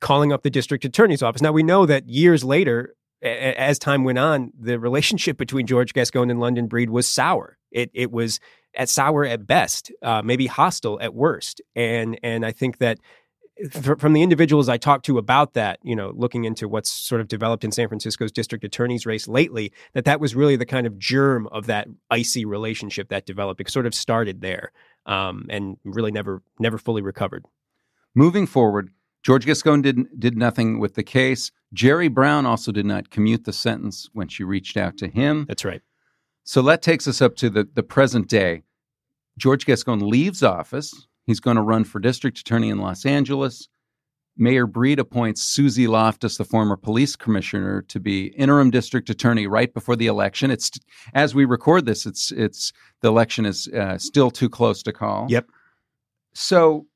calling 0.00 0.32
up 0.32 0.42
the 0.42 0.50
district 0.50 0.84
attorney's 0.84 1.22
office. 1.22 1.42
Now 1.42 1.52
we 1.52 1.62
know 1.62 1.84
that 1.84 2.08
years 2.08 2.42
later 2.42 2.94
as 3.20 3.78
time 3.78 4.04
went 4.04 4.18
on 4.18 4.52
the 4.58 4.78
relationship 4.78 5.36
between 5.36 5.66
george 5.66 5.92
gascon 5.92 6.30
and 6.30 6.40
london 6.40 6.68
breed 6.68 6.88
was 6.88 7.06
sour. 7.06 7.58
It 7.70 7.90
it 7.92 8.10
was 8.10 8.40
at 8.74 8.88
sour 8.88 9.24
at 9.24 9.46
best, 9.46 9.92
uh, 10.02 10.22
maybe 10.22 10.46
hostile 10.46 10.98
at 11.00 11.14
worst. 11.14 11.60
And 11.74 12.18
and 12.22 12.44
I 12.44 12.52
think 12.52 12.78
that 12.78 12.98
from 13.98 14.12
the 14.12 14.22
individuals 14.22 14.68
I 14.68 14.76
talked 14.76 15.04
to 15.06 15.18
about 15.18 15.54
that, 15.54 15.80
you 15.82 15.96
know, 15.96 16.12
looking 16.14 16.44
into 16.44 16.68
what's 16.68 16.90
sort 16.90 17.20
of 17.20 17.28
developed 17.28 17.64
in 17.64 17.72
San 17.72 17.88
Francisco's 17.88 18.30
district 18.30 18.64
attorney's 18.64 19.04
race 19.04 19.26
lately, 19.26 19.72
that 19.94 20.04
that 20.04 20.20
was 20.20 20.34
really 20.34 20.56
the 20.56 20.66
kind 20.66 20.86
of 20.86 20.98
germ 20.98 21.48
of 21.48 21.66
that 21.66 21.88
icy 22.10 22.44
relationship 22.44 23.08
that 23.08 23.26
developed. 23.26 23.60
It 23.60 23.70
sort 23.70 23.86
of 23.86 23.94
started 23.94 24.40
there, 24.40 24.72
um, 25.06 25.46
and 25.50 25.76
really 25.84 26.12
never 26.12 26.42
never 26.58 26.78
fully 26.78 27.02
recovered. 27.02 27.44
Moving 28.14 28.46
forward, 28.46 28.90
George 29.22 29.44
Gascon 29.44 29.82
did 29.82 29.98
did 30.18 30.36
nothing 30.36 30.78
with 30.78 30.94
the 30.94 31.02
case. 31.02 31.50
Jerry 31.72 32.08
Brown 32.08 32.46
also 32.46 32.72
did 32.72 32.86
not 32.86 33.10
commute 33.10 33.44
the 33.44 33.52
sentence 33.52 34.08
when 34.12 34.28
she 34.28 34.44
reached 34.44 34.76
out 34.76 34.96
to 34.98 35.08
him. 35.08 35.44
That's 35.48 35.64
right. 35.64 35.82
So 36.48 36.62
that 36.62 36.80
takes 36.80 37.06
us 37.06 37.20
up 37.20 37.36
to 37.36 37.50
the, 37.50 37.68
the 37.74 37.82
present 37.82 38.26
day. 38.26 38.62
George 39.36 39.66
Gascon 39.66 40.08
leaves 40.08 40.42
office. 40.42 41.06
He's 41.26 41.40
going 41.40 41.56
to 41.56 41.62
run 41.62 41.84
for 41.84 41.98
district 41.98 42.38
attorney 42.38 42.70
in 42.70 42.78
Los 42.78 43.04
Angeles. 43.04 43.68
Mayor 44.34 44.66
Breed 44.66 44.98
appoints 44.98 45.42
Suzy 45.42 45.86
Loftus, 45.86 46.38
the 46.38 46.46
former 46.46 46.78
police 46.78 47.16
commissioner, 47.16 47.82
to 47.82 48.00
be 48.00 48.28
interim 48.28 48.70
district 48.70 49.10
attorney 49.10 49.46
right 49.46 49.74
before 49.74 49.94
the 49.94 50.06
election. 50.06 50.50
It's 50.50 50.70
as 51.12 51.34
we 51.34 51.44
record 51.44 51.84
this, 51.84 52.06
it's 52.06 52.32
it's 52.32 52.72
the 53.02 53.08
election 53.08 53.44
is 53.44 53.68
uh, 53.68 53.98
still 53.98 54.30
too 54.30 54.48
close 54.48 54.82
to 54.84 54.92
call. 54.92 55.26
Yep. 55.28 55.48
So, 56.32 56.86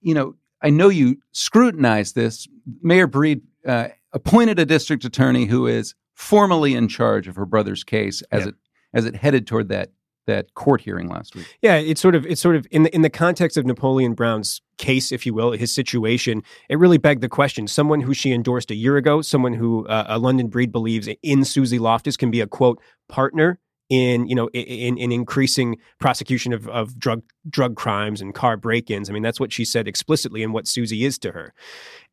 you 0.00 0.14
know, 0.14 0.34
I 0.60 0.70
know 0.70 0.88
you 0.88 1.18
scrutinize 1.30 2.14
this. 2.14 2.48
Mayor 2.82 3.06
Breed 3.06 3.42
uh, 3.64 3.90
appointed 4.12 4.58
a 4.58 4.66
district 4.66 5.04
attorney 5.04 5.44
who 5.44 5.68
is 5.68 5.94
formally 6.22 6.74
in 6.74 6.86
charge 6.86 7.26
of 7.26 7.34
her 7.34 7.44
brother's 7.44 7.82
case 7.82 8.22
as 8.30 8.46
it 8.46 8.54
as 8.94 9.04
it 9.04 9.16
headed 9.16 9.46
toward 9.46 9.68
that 9.68 9.90
that 10.26 10.54
court 10.54 10.80
hearing 10.80 11.08
last 11.08 11.34
week. 11.34 11.58
Yeah, 11.62 11.76
it's 11.76 12.00
sort 12.00 12.14
of 12.14 12.24
it's 12.24 12.40
sort 12.40 12.54
of 12.54 12.64
in 12.70 12.84
the 12.84 12.94
in 12.94 13.02
the 13.02 13.10
context 13.10 13.56
of 13.56 13.66
Napoleon 13.66 14.14
Brown's 14.14 14.62
case, 14.78 15.10
if 15.10 15.26
you 15.26 15.34
will, 15.34 15.50
his 15.50 15.72
situation. 15.72 16.42
It 16.68 16.78
really 16.78 16.96
begged 16.96 17.22
the 17.22 17.28
question: 17.28 17.66
someone 17.66 18.00
who 18.00 18.14
she 18.14 18.32
endorsed 18.32 18.70
a 18.70 18.76
year 18.76 18.96
ago, 18.96 19.20
someone 19.20 19.52
who 19.52 19.84
uh, 19.88 20.04
a 20.08 20.18
London 20.18 20.46
breed 20.46 20.70
believes 20.70 21.08
in 21.22 21.44
Suzy 21.44 21.80
Loftus 21.80 22.16
can 22.16 22.30
be 22.30 22.40
a 22.40 22.46
quote 22.46 22.80
partner 23.08 23.58
in 23.92 24.26
you 24.26 24.34
know 24.34 24.48
in, 24.54 24.96
in 24.96 25.12
increasing 25.12 25.76
prosecution 25.98 26.54
of, 26.54 26.66
of 26.68 26.98
drug 26.98 27.22
drug 27.50 27.76
crimes 27.76 28.22
and 28.22 28.34
car 28.34 28.56
break-ins. 28.56 29.10
I 29.10 29.12
mean, 29.12 29.22
that's 29.22 29.38
what 29.38 29.52
she 29.52 29.66
said 29.66 29.86
explicitly 29.86 30.42
and 30.42 30.54
what 30.54 30.66
Suzy 30.66 31.04
is 31.04 31.18
to 31.18 31.32
her. 31.32 31.52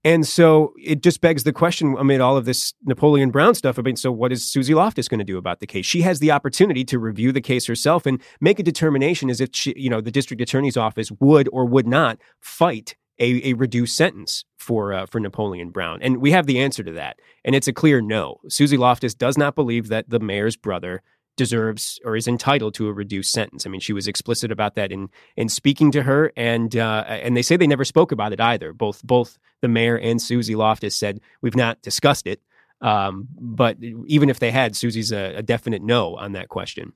And 0.04 0.28
so 0.28 0.74
it 0.78 1.02
just 1.02 1.22
begs 1.22 1.44
the 1.44 1.54
question 1.54 1.96
amid 1.98 2.20
all 2.20 2.36
of 2.36 2.46
this 2.46 2.74
Napoleon 2.84 3.32
Brown 3.32 3.56
stuff. 3.56 3.80
I 3.80 3.82
mean, 3.82 3.96
so 3.96 4.12
what 4.12 4.32
is 4.32 4.50
Suzy 4.50 4.74
Loftus 4.74 5.08
going 5.08 5.20
to 5.20 5.26
do 5.26 5.38
about 5.38 5.60
the 5.60 5.68
case? 5.68 5.86
She 5.86 6.02
has 6.02 6.20
the 6.20 6.32
opportunity 6.32 6.84
to 6.86 7.00
review 7.00 7.32
the 7.32 7.42
case 7.42 7.66
herself 7.66 8.06
and 8.06 8.22
make 8.42 8.60
a 8.60 8.64
determination 8.64 9.30
as 9.30 9.40
if 9.40 9.50
she, 9.54 9.74
you 9.78 9.90
know, 9.90 10.02
the 10.02 10.12
district 10.12 10.42
attorney's 10.42 10.78
office 10.78 11.12
would 11.20 11.48
or 11.54 11.66
would 11.66 11.88
not 11.88 12.20
fight 12.42 12.96
a, 13.20 13.50
a 13.50 13.54
reduced 13.54 13.96
sentence 13.96 14.46
for 14.58 14.94
uh, 14.94 15.06
for 15.06 15.20
Napoleon 15.20 15.70
Brown. 15.70 16.02
And 16.02 16.18
we 16.18 16.32
have 16.32 16.46
the 16.46 16.60
answer 16.60 16.84
to 16.84 16.92
that. 16.94 17.20
And 17.44 17.56
it's 17.56 17.68
a 17.68 17.74
clear 17.74 18.02
no. 18.02 18.40
Suzy 18.48 18.78
Loftus 18.78 19.14
does 19.14 19.38
not 19.38 19.56
believe 19.56 19.90
that 19.90 20.10
the 20.10 20.20
mayor's 20.20 20.56
brother 20.56 21.02
deserves 21.40 22.02
or 22.04 22.18
is 22.18 22.28
entitled 22.28 22.74
to 22.74 22.90
a 22.90 22.94
reduced 22.94 23.32
sentence. 23.32 23.66
I 23.66 23.70
mean, 23.70 23.80
she 23.80 23.94
was 23.94 24.10
explicit 24.10 24.52
about 24.52 24.76
that 24.76 24.92
in 24.92 25.10
in 25.38 25.48
speaking 25.48 25.90
to 25.94 26.04
her, 26.04 26.34
and 26.36 26.76
uh, 26.76 27.06
and 27.08 27.36
they 27.36 27.42
say 27.42 27.56
they 27.56 27.66
never 27.66 27.86
spoke 27.86 28.12
about 28.12 28.34
it 28.34 28.42
either. 28.42 28.74
Both 28.74 29.02
both 29.04 29.40
the 29.62 29.70
mayor 29.70 29.98
and 29.98 30.22
Suzy 30.22 30.54
Loftus 30.54 30.96
said 30.96 31.22
we've 31.42 31.56
not 31.56 31.82
discussed 31.82 32.28
it. 32.28 32.42
Um, 32.82 33.30
but 33.40 33.78
even 34.06 34.30
if 34.30 34.40
they 34.40 34.52
had, 34.52 34.76
Suzy's 34.76 35.12
a, 35.12 35.36
a 35.38 35.42
definite 35.42 35.82
no 35.82 36.16
on 36.18 36.34
that 36.34 36.50
question. 36.50 36.92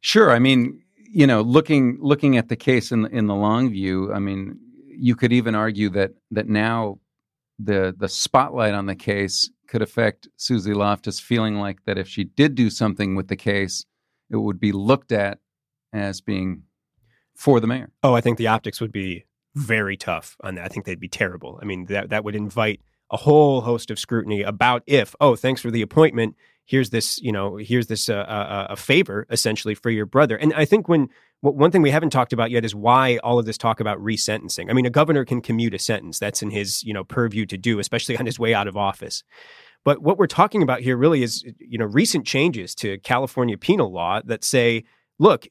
Sure, 0.00 0.32
I 0.32 0.40
mean, 0.40 0.82
you 0.96 1.26
know, 1.28 1.42
looking 1.42 1.98
looking 2.00 2.36
at 2.36 2.48
the 2.48 2.56
case 2.56 2.90
in 2.90 3.06
in 3.06 3.28
the 3.28 3.36
long 3.36 3.70
view, 3.70 4.12
I 4.12 4.18
mean, 4.18 4.58
you 4.88 5.14
could 5.14 5.32
even 5.32 5.54
argue 5.54 5.90
that 5.90 6.10
that 6.32 6.48
now 6.48 6.98
the 7.60 7.94
the 7.96 8.08
spotlight 8.08 8.74
on 8.74 8.86
the 8.86 8.96
case 8.96 9.48
could 9.72 9.80
affect 9.80 10.28
Suzy 10.36 10.74
Loftus 10.74 11.18
feeling 11.18 11.58
like 11.58 11.82
that 11.86 11.96
if 11.96 12.06
she 12.06 12.24
did 12.24 12.54
do 12.54 12.68
something 12.68 13.14
with 13.14 13.28
the 13.28 13.36
case, 13.36 13.86
it 14.28 14.36
would 14.36 14.60
be 14.60 14.70
looked 14.70 15.12
at 15.12 15.38
as 15.94 16.20
being 16.20 16.64
for 17.34 17.58
the 17.58 17.66
mayor. 17.66 17.90
Oh, 18.02 18.12
I 18.12 18.20
think 18.20 18.36
the 18.36 18.48
optics 18.48 18.82
would 18.82 18.92
be 18.92 19.24
very 19.54 19.96
tough 19.96 20.36
on 20.44 20.56
that. 20.56 20.66
I 20.66 20.68
think 20.68 20.84
they'd 20.84 21.00
be 21.00 21.08
terrible. 21.08 21.58
I 21.62 21.64
mean, 21.64 21.86
that 21.86 22.10
that 22.10 22.22
would 22.22 22.36
invite 22.36 22.82
a 23.10 23.16
whole 23.16 23.62
host 23.62 23.90
of 23.90 23.98
scrutiny 23.98 24.42
about 24.42 24.82
if, 24.86 25.14
oh, 25.22 25.36
thanks 25.36 25.62
for 25.62 25.70
the 25.70 25.80
appointment. 25.80 26.36
Here's 26.64 26.90
this, 26.90 27.20
you 27.20 27.32
know, 27.32 27.56
here's 27.56 27.88
this 27.88 28.08
uh, 28.08 28.14
uh, 28.14 28.66
a 28.70 28.76
favor 28.76 29.26
essentially 29.30 29.74
for 29.74 29.90
your 29.90 30.06
brother. 30.06 30.36
And 30.36 30.54
I 30.54 30.64
think 30.64 30.88
when 30.88 31.08
one 31.40 31.72
thing 31.72 31.82
we 31.82 31.90
haven't 31.90 32.10
talked 32.10 32.32
about 32.32 32.52
yet 32.52 32.64
is 32.64 32.74
why 32.74 33.16
all 33.18 33.38
of 33.38 33.46
this 33.46 33.58
talk 33.58 33.80
about 33.80 33.98
resentencing. 33.98 34.70
I 34.70 34.74
mean, 34.74 34.86
a 34.86 34.90
governor 34.90 35.24
can 35.24 35.40
commute 35.40 35.74
a 35.74 35.78
sentence. 35.78 36.20
That's 36.20 36.40
in 36.40 36.50
his, 36.50 36.84
you 36.84 36.94
know, 36.94 37.02
purview 37.02 37.46
to 37.46 37.58
do, 37.58 37.80
especially 37.80 38.16
on 38.16 38.26
his 38.26 38.38
way 38.38 38.54
out 38.54 38.68
of 38.68 38.76
office. 38.76 39.24
But 39.84 40.00
what 40.02 40.18
we're 40.18 40.28
talking 40.28 40.62
about 40.62 40.80
here 40.80 40.96
really 40.96 41.24
is, 41.24 41.44
you 41.58 41.78
know, 41.78 41.84
recent 41.84 42.24
changes 42.24 42.76
to 42.76 42.98
California 42.98 43.58
penal 43.58 43.92
law 43.92 44.20
that 44.24 44.44
say, 44.44 44.84
look, 45.18 45.48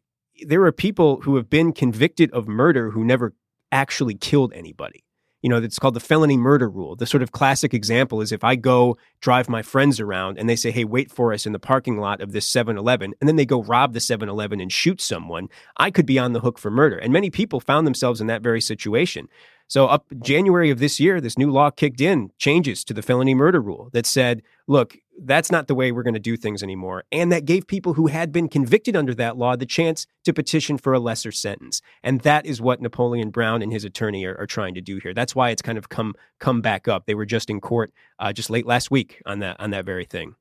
there 0.47 0.63
are 0.63 0.71
people 0.71 1.21
who 1.21 1.35
have 1.35 1.49
been 1.49 1.73
convicted 1.73 2.31
of 2.31 2.47
murder 2.47 2.91
who 2.91 3.03
never 3.03 3.33
actually 3.71 4.15
killed 4.15 4.53
anybody. 4.53 5.03
You 5.41 5.49
know, 5.49 5.57
it's 5.57 5.79
called 5.79 5.95
the 5.95 5.99
felony 5.99 6.37
murder 6.37 6.69
rule. 6.69 6.95
The 6.95 7.05
sort 7.05 7.23
of 7.23 7.31
classic 7.31 7.73
example 7.73 8.21
is 8.21 8.31
if 8.31 8.43
I 8.43 8.55
go 8.55 8.97
drive 9.21 9.49
my 9.49 9.61
friends 9.61 9.99
around 9.99 10.37
and 10.37 10.47
they 10.47 10.55
say, 10.55 10.71
hey, 10.71 10.83
wait 10.83 11.11
for 11.11 11.33
us 11.33 11.45
in 11.45 11.51
the 11.51 11.59
parking 11.59 11.97
lot 11.97 12.21
of 12.21 12.31
this 12.31 12.45
7 12.45 12.77
Eleven, 12.77 13.13
and 13.19 13.27
then 13.27 13.35
they 13.35 13.45
go 13.45 13.63
rob 13.63 13.93
the 13.93 13.99
7 13.99 14.29
Eleven 14.29 14.59
and 14.59 14.71
shoot 14.71 15.01
someone, 15.01 15.49
I 15.77 15.89
could 15.89 16.05
be 16.05 16.19
on 16.19 16.33
the 16.33 16.41
hook 16.41 16.59
for 16.59 16.69
murder. 16.69 16.97
And 16.97 17.11
many 17.11 17.29
people 17.29 17.59
found 17.59 17.87
themselves 17.87 18.21
in 18.21 18.27
that 18.27 18.43
very 18.43 18.61
situation. 18.61 19.27
So, 19.67 19.87
up 19.87 20.05
January 20.21 20.69
of 20.69 20.79
this 20.79 20.99
year, 20.99 21.21
this 21.21 21.37
new 21.37 21.49
law 21.49 21.69
kicked 21.69 22.01
in 22.01 22.31
changes 22.37 22.83
to 22.83 22.93
the 22.93 23.01
felony 23.01 23.33
murder 23.33 23.61
rule 23.61 23.89
that 23.93 24.05
said, 24.05 24.41
look, 24.67 24.97
that's 25.23 25.51
not 25.51 25.67
the 25.67 25.75
way 25.75 25.91
we're 25.91 26.03
going 26.03 26.13
to 26.13 26.19
do 26.19 26.37
things 26.37 26.63
anymore. 26.63 27.03
And 27.11 27.31
that 27.31 27.45
gave 27.45 27.67
people 27.67 27.93
who 27.93 28.07
had 28.07 28.31
been 28.31 28.47
convicted 28.47 28.95
under 28.95 29.13
that 29.15 29.37
law 29.37 29.55
the 29.55 29.65
chance 29.65 30.07
to 30.23 30.33
petition 30.33 30.77
for 30.77 30.93
a 30.93 30.99
lesser 30.99 31.31
sentence. 31.31 31.81
And 32.03 32.21
that 32.21 32.45
is 32.45 32.61
what 32.61 32.81
Napoleon 32.81 33.29
Brown 33.29 33.61
and 33.61 33.71
his 33.71 33.83
attorney 33.83 34.25
are, 34.25 34.35
are 34.37 34.47
trying 34.47 34.73
to 34.75 34.81
do 34.81 34.97
here. 34.97 35.13
That's 35.13 35.35
why 35.35 35.49
it's 35.49 35.61
kind 35.61 35.77
of 35.77 35.89
come 35.89 36.15
come 36.39 36.61
back 36.61 36.87
up. 36.87 37.05
They 37.05 37.15
were 37.15 37.25
just 37.25 37.49
in 37.49 37.61
court 37.61 37.91
uh, 38.19 38.33
just 38.33 38.49
late 38.49 38.65
last 38.65 38.89
week 38.91 39.21
on 39.25 39.39
that 39.39 39.59
on 39.59 39.71
that 39.71 39.85
very 39.85 40.05
thing. 40.05 40.35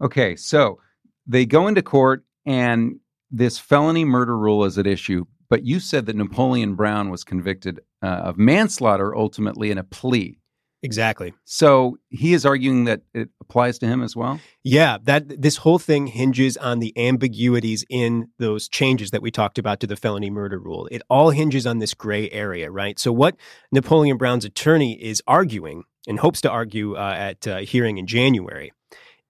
Okay, 0.00 0.36
so 0.36 0.80
they 1.26 1.46
go 1.46 1.68
into 1.68 1.82
court 1.82 2.24
and 2.46 2.98
this 3.30 3.58
felony 3.58 4.04
murder 4.04 4.36
rule 4.36 4.64
is 4.64 4.78
at 4.78 4.86
issue 4.86 5.24
but 5.52 5.66
you 5.66 5.80
said 5.80 6.06
that 6.06 6.16
Napoleon 6.16 6.76
Brown 6.76 7.10
was 7.10 7.24
convicted 7.24 7.78
uh, 8.02 8.06
of 8.06 8.38
manslaughter 8.38 9.14
ultimately 9.14 9.70
in 9.70 9.76
a 9.76 9.84
plea. 9.84 10.38
Exactly. 10.84 11.32
So 11.44 11.96
he 12.08 12.34
is 12.34 12.44
arguing 12.44 12.84
that 12.84 13.02
it 13.14 13.28
applies 13.40 13.78
to 13.78 13.86
him 13.86 14.02
as 14.02 14.16
well. 14.16 14.40
Yeah, 14.64 14.98
that 15.04 15.40
this 15.40 15.58
whole 15.58 15.78
thing 15.78 16.08
hinges 16.08 16.56
on 16.56 16.80
the 16.80 16.92
ambiguities 16.98 17.84
in 17.88 18.28
those 18.38 18.68
changes 18.68 19.12
that 19.12 19.22
we 19.22 19.30
talked 19.30 19.58
about 19.58 19.78
to 19.80 19.86
the 19.86 19.94
felony 19.94 20.28
murder 20.28 20.58
rule. 20.58 20.88
It 20.90 21.02
all 21.08 21.30
hinges 21.30 21.66
on 21.68 21.78
this 21.78 21.94
gray 21.94 22.28
area, 22.30 22.68
right? 22.68 22.98
So 22.98 23.12
what 23.12 23.36
Napoleon 23.70 24.16
Brown's 24.16 24.44
attorney 24.44 25.00
is 25.00 25.22
arguing 25.28 25.84
and 26.08 26.18
hopes 26.18 26.40
to 26.40 26.50
argue 26.50 26.96
uh, 26.96 27.14
at 27.16 27.46
a 27.46 27.60
hearing 27.60 27.98
in 27.98 28.08
January 28.08 28.72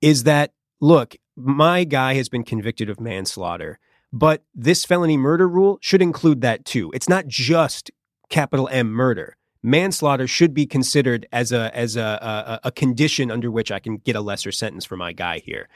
is 0.00 0.24
that 0.24 0.52
look, 0.80 1.16
my 1.36 1.84
guy 1.84 2.14
has 2.14 2.30
been 2.30 2.44
convicted 2.44 2.88
of 2.88 2.98
manslaughter, 2.98 3.78
but 4.10 4.42
this 4.54 4.86
felony 4.86 5.18
murder 5.18 5.46
rule 5.46 5.78
should 5.82 6.00
include 6.00 6.40
that 6.40 6.64
too. 6.64 6.90
It's 6.94 7.10
not 7.10 7.26
just 7.26 7.90
capital 8.30 8.70
M 8.72 8.90
murder 8.90 9.36
manslaughter 9.62 10.26
should 10.26 10.54
be 10.54 10.66
considered 10.66 11.26
as 11.32 11.52
a 11.52 11.74
as 11.76 11.96
a, 11.96 12.60
a, 12.62 12.68
a 12.68 12.72
condition 12.72 13.30
under 13.30 13.50
which 13.50 13.70
I 13.70 13.78
can 13.78 13.96
get 13.98 14.16
a 14.16 14.20
lesser 14.20 14.52
sentence 14.52 14.84
for 14.84 14.96
my 14.96 15.12
guy 15.12 15.38
here. 15.38 15.68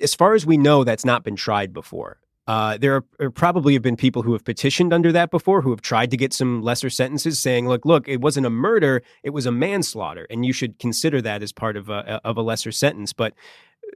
As 0.00 0.14
far 0.14 0.34
as 0.34 0.46
we 0.46 0.56
know, 0.56 0.84
that's 0.84 1.04
not 1.04 1.24
been 1.24 1.36
tried 1.36 1.72
before. 1.72 2.18
Uh, 2.48 2.76
there 2.76 2.96
are, 2.96 3.04
are, 3.20 3.30
probably 3.30 3.72
have 3.74 3.82
been 3.82 3.96
people 3.96 4.22
who 4.22 4.32
have 4.32 4.44
petitioned 4.44 4.92
under 4.92 5.12
that 5.12 5.30
before, 5.30 5.62
who 5.62 5.70
have 5.70 5.80
tried 5.80 6.10
to 6.10 6.16
get 6.16 6.32
some 6.32 6.60
lesser 6.60 6.90
sentences, 6.90 7.38
saying, 7.38 7.68
"Look, 7.68 7.84
look, 7.84 8.08
it 8.08 8.20
wasn't 8.20 8.46
a 8.46 8.50
murder; 8.50 9.02
it 9.22 9.30
was 9.30 9.46
a 9.46 9.52
manslaughter, 9.52 10.26
and 10.28 10.44
you 10.44 10.52
should 10.52 10.78
consider 10.80 11.22
that 11.22 11.42
as 11.42 11.52
part 11.52 11.76
of 11.76 11.88
a 11.88 12.20
of 12.24 12.36
a 12.36 12.42
lesser 12.42 12.72
sentence." 12.72 13.12
But 13.12 13.34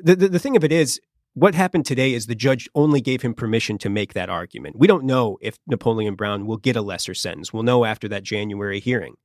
the, 0.00 0.14
the, 0.14 0.28
the 0.28 0.38
thing 0.38 0.56
of 0.56 0.62
it 0.62 0.70
is, 0.70 1.00
what 1.34 1.56
happened 1.56 1.86
today 1.86 2.14
is 2.14 2.26
the 2.26 2.36
judge 2.36 2.68
only 2.74 3.00
gave 3.00 3.22
him 3.22 3.34
permission 3.34 3.78
to 3.78 3.90
make 3.90 4.14
that 4.14 4.30
argument. 4.30 4.76
We 4.78 4.86
don't 4.86 5.04
know 5.04 5.38
if 5.42 5.58
Napoleon 5.66 6.14
Brown 6.14 6.46
will 6.46 6.56
get 6.56 6.76
a 6.76 6.82
lesser 6.82 7.14
sentence. 7.14 7.52
We'll 7.52 7.64
know 7.64 7.84
after 7.84 8.08
that 8.08 8.22
January 8.22 8.78
hearing. 8.78 9.16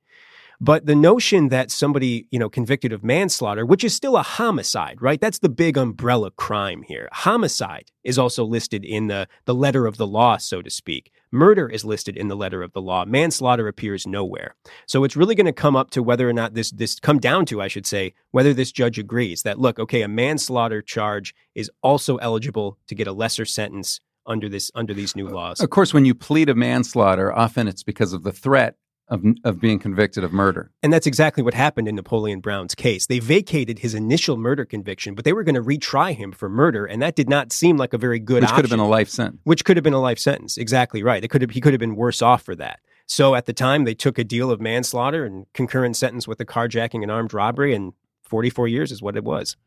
But 0.63 0.85
the 0.85 0.95
notion 0.95 1.49
that 1.49 1.71
somebody, 1.71 2.27
you 2.29 2.37
know, 2.37 2.47
convicted 2.47 2.93
of 2.93 3.03
manslaughter, 3.03 3.65
which 3.65 3.83
is 3.83 3.95
still 3.95 4.15
a 4.15 4.21
homicide, 4.21 5.01
right? 5.01 5.19
That's 5.19 5.39
the 5.39 5.49
big 5.49 5.75
umbrella 5.75 6.29
crime 6.29 6.83
here. 6.83 7.09
Homicide 7.11 7.89
is 8.03 8.19
also 8.19 8.45
listed 8.45 8.85
in 8.85 9.07
the, 9.07 9.27
the 9.45 9.55
letter 9.55 9.87
of 9.87 9.97
the 9.97 10.05
law, 10.05 10.37
so 10.37 10.61
to 10.61 10.69
speak. 10.69 11.11
Murder 11.31 11.67
is 11.67 11.83
listed 11.83 12.15
in 12.15 12.27
the 12.27 12.35
letter 12.35 12.61
of 12.61 12.73
the 12.73 12.81
law. 12.81 13.05
Manslaughter 13.05 13.67
appears 13.67 14.05
nowhere. 14.05 14.55
So 14.85 15.03
it's 15.03 15.15
really 15.15 15.33
going 15.33 15.47
to 15.47 15.51
come 15.51 15.75
up 15.75 15.89
to 15.91 16.03
whether 16.03 16.29
or 16.29 16.33
not 16.33 16.53
this, 16.53 16.69
this 16.69 16.99
come 16.99 17.17
down 17.17 17.47
to, 17.47 17.59
I 17.59 17.67
should 17.67 17.87
say, 17.87 18.13
whether 18.29 18.53
this 18.53 18.71
judge 18.71 18.99
agrees 18.99 19.41
that, 19.41 19.57
look, 19.57 19.79
okay, 19.79 20.03
a 20.03 20.07
manslaughter 20.07 20.83
charge 20.83 21.33
is 21.55 21.71
also 21.81 22.17
eligible 22.17 22.77
to 22.85 22.93
get 22.93 23.07
a 23.07 23.13
lesser 23.13 23.45
sentence 23.45 23.99
under 24.27 24.47
this 24.47 24.69
under 24.75 24.93
these 24.93 25.15
new 25.15 25.27
uh, 25.27 25.31
laws. 25.31 25.59
Of 25.59 25.71
course, 25.71 25.95
when 25.95 26.05
you 26.05 26.13
plead 26.13 26.49
a 26.49 26.53
manslaughter, 26.53 27.33
often 27.33 27.67
it's 27.67 27.81
because 27.81 28.13
of 28.13 28.21
the 28.21 28.31
threat 28.31 28.75
of, 29.11 29.23
of 29.43 29.59
being 29.59 29.77
convicted 29.77 30.23
of 30.23 30.31
murder. 30.31 30.71
And 30.81 30.91
that's 30.91 31.05
exactly 31.05 31.43
what 31.43 31.53
happened 31.53 31.87
in 31.87 31.95
Napoleon 31.95 32.39
Brown's 32.39 32.73
case. 32.73 33.05
They 33.05 33.19
vacated 33.19 33.79
his 33.79 33.93
initial 33.93 34.37
murder 34.37 34.63
conviction, 34.63 35.13
but 35.13 35.25
they 35.25 35.33
were 35.33 35.43
going 35.43 35.55
to 35.55 35.61
retry 35.61 36.15
him 36.15 36.31
for 36.31 36.49
murder, 36.49 36.85
and 36.85 37.01
that 37.01 37.15
did 37.15 37.29
not 37.29 37.51
seem 37.51 37.77
like 37.77 37.93
a 37.93 37.97
very 37.97 38.19
good 38.19 38.43
option. 38.43 38.43
Which 38.43 38.49
option. 38.49 38.55
could 38.55 38.71
have 38.71 38.77
been 38.77 38.85
a 38.85 38.89
life 38.89 39.09
sentence. 39.09 39.41
Which 39.43 39.65
could 39.65 39.77
have 39.77 39.83
been 39.83 39.93
a 39.93 40.01
life 40.01 40.17
sentence. 40.17 40.57
Exactly 40.57 41.03
right. 41.03 41.23
It 41.23 41.27
could 41.27 41.41
have, 41.41 41.51
he 41.51 41.59
could 41.59 41.73
have 41.73 41.79
been 41.79 41.97
worse 41.97 42.21
off 42.21 42.41
for 42.41 42.55
that. 42.55 42.79
So 43.05 43.35
at 43.35 43.45
the 43.45 43.53
time, 43.53 43.83
they 43.83 43.93
took 43.93 44.17
a 44.17 44.23
deal 44.23 44.49
of 44.49 44.61
manslaughter 44.61 45.25
and 45.25 45.45
concurrent 45.53 45.97
sentence 45.97 46.25
with 46.25 46.37
the 46.37 46.45
carjacking 46.45 47.03
and 47.03 47.11
armed 47.11 47.33
robbery, 47.33 47.75
and 47.75 47.91
44 48.23 48.69
years 48.69 48.93
is 48.93 49.01
what 49.01 49.17
it 49.17 49.25
was. 49.25 49.57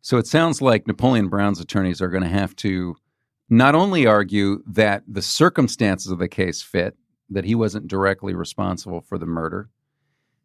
So 0.00 0.16
it 0.16 0.28
sounds 0.28 0.62
like 0.62 0.86
Napoleon 0.86 1.28
Brown's 1.28 1.60
attorneys 1.60 2.00
are 2.00 2.08
going 2.08 2.22
to 2.22 2.28
have 2.28 2.54
to 2.56 2.94
not 3.48 3.74
only 3.74 4.06
argue 4.06 4.62
that 4.64 5.02
the 5.08 5.20
circumstances 5.20 6.12
of 6.12 6.20
the 6.20 6.28
case 6.28 6.62
fit, 6.62 6.96
that 7.30 7.44
he 7.44 7.54
wasn't 7.54 7.88
directly 7.88 8.34
responsible 8.34 9.00
for 9.00 9.18
the 9.18 9.26
murder 9.26 9.70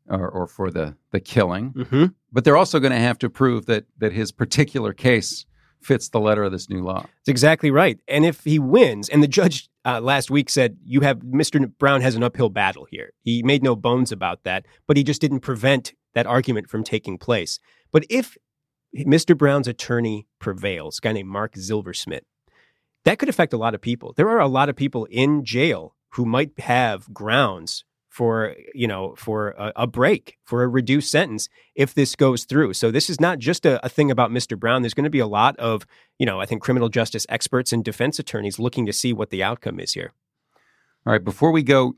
or, 0.08 0.30
or 0.30 0.48
for 0.48 0.70
the, 0.70 0.96
the 1.12 1.20
killing. 1.20 1.74
Mm-hmm. 1.74 2.06
But 2.32 2.44
they're 2.44 2.58
also 2.58 2.80
going 2.80 2.94
to 2.94 3.00
have 3.00 3.18
to 3.20 3.30
prove 3.30 3.66
that, 3.66 3.86
that 3.98 4.14
his 4.14 4.32
particular 4.32 4.94
case 4.94 5.46
fits 5.82 6.10
the 6.10 6.20
letter 6.20 6.44
of 6.44 6.52
this 6.52 6.70
new 6.70 6.84
law. 6.84 7.02
That's 7.02 7.30
exactly 7.30 7.70
right. 7.72 8.00
And 8.08 8.26
if 8.26 8.44
he 8.44 8.60
wins, 8.60 9.08
and 9.10 9.22
the 9.22 9.28
judge 9.28 9.70
uh, 9.86 10.02
last 10.02 10.32
week 10.32 10.50
said, 10.50 10.78
you 10.84 11.02
have 11.02 11.20
Mr. 11.20 11.72
Brown 11.78 12.02
has 12.02 12.16
an 12.16 12.24
uphill 12.24 12.50
battle 12.50 12.88
here. 12.90 13.14
He 13.22 13.44
made 13.44 13.64
no 13.64 13.76
bones 13.76 14.12
about 14.12 14.44
that, 14.44 14.66
but 14.88 14.98
he 14.98 15.04
just 15.04 15.22
didn't 15.22 15.42
prevent 15.42 15.94
that 16.14 16.26
argument 16.26 16.70
from 16.70 16.84
taking 16.84 17.18
place. 17.18 17.60
But 17.92 18.06
if 18.10 18.36
Mr. 18.96 19.38
Brown's 19.38 19.68
attorney 19.68 20.28
prevails, 20.40 20.98
a 20.98 21.02
guy 21.02 21.12
named 21.12 21.30
Mark 21.30 21.54
Zilversmit, 21.54 22.22
that 23.04 23.20
could 23.20 23.30
affect 23.30 23.54
a 23.54 23.58
lot 23.58 23.76
of 23.76 23.82
people. 23.82 24.14
There 24.14 24.30
are 24.30 24.40
a 24.40 24.48
lot 24.48 24.70
of 24.70 24.76
people 24.76 25.06
in 25.12 25.46
jail 25.46 25.96
who 26.16 26.26
might 26.26 26.58
have 26.60 27.14
grounds 27.14 27.84
for 28.10 28.56
you 28.74 28.88
know 28.88 29.14
for 29.18 29.50
a, 29.52 29.74
a, 29.76 29.88
break 29.88 30.38
for 30.46 30.64
a 30.64 30.68
reduced 30.70 31.12
sentence 31.12 31.50
if 31.76 31.94
this 31.94 32.16
goes 32.16 32.46
through. 32.46 32.72
So 32.74 32.90
this 32.90 33.10
is 33.10 33.20
not 33.20 33.40
just 33.40 33.66
a, 33.66 33.86
a 33.86 33.90
thing 33.90 34.10
about 34.10 34.32
mr 34.32 34.58
brown. 34.58 34.82
There's 34.82 34.94
going 34.94 35.04
to 35.04 35.10
be 35.10 35.20
a 35.20 35.28
lot 35.28 35.58
of 35.60 35.86
you 36.18 36.26
know 36.26 36.40
i 36.40 36.46
think 36.46 36.62
criminal 36.62 36.88
justice 36.88 37.26
experts 37.28 37.74
and 37.74 37.84
defense 37.84 38.18
attorneys 38.18 38.58
looking 38.58 38.86
to 38.86 38.94
see 38.94 39.12
what 39.12 39.30
the 39.30 39.44
outcome 39.44 39.80
is 39.80 39.94
here. 39.94 40.14
All 41.06 41.12
right 41.12 41.24
before 41.24 41.52
we 41.52 41.64
go 41.64 41.96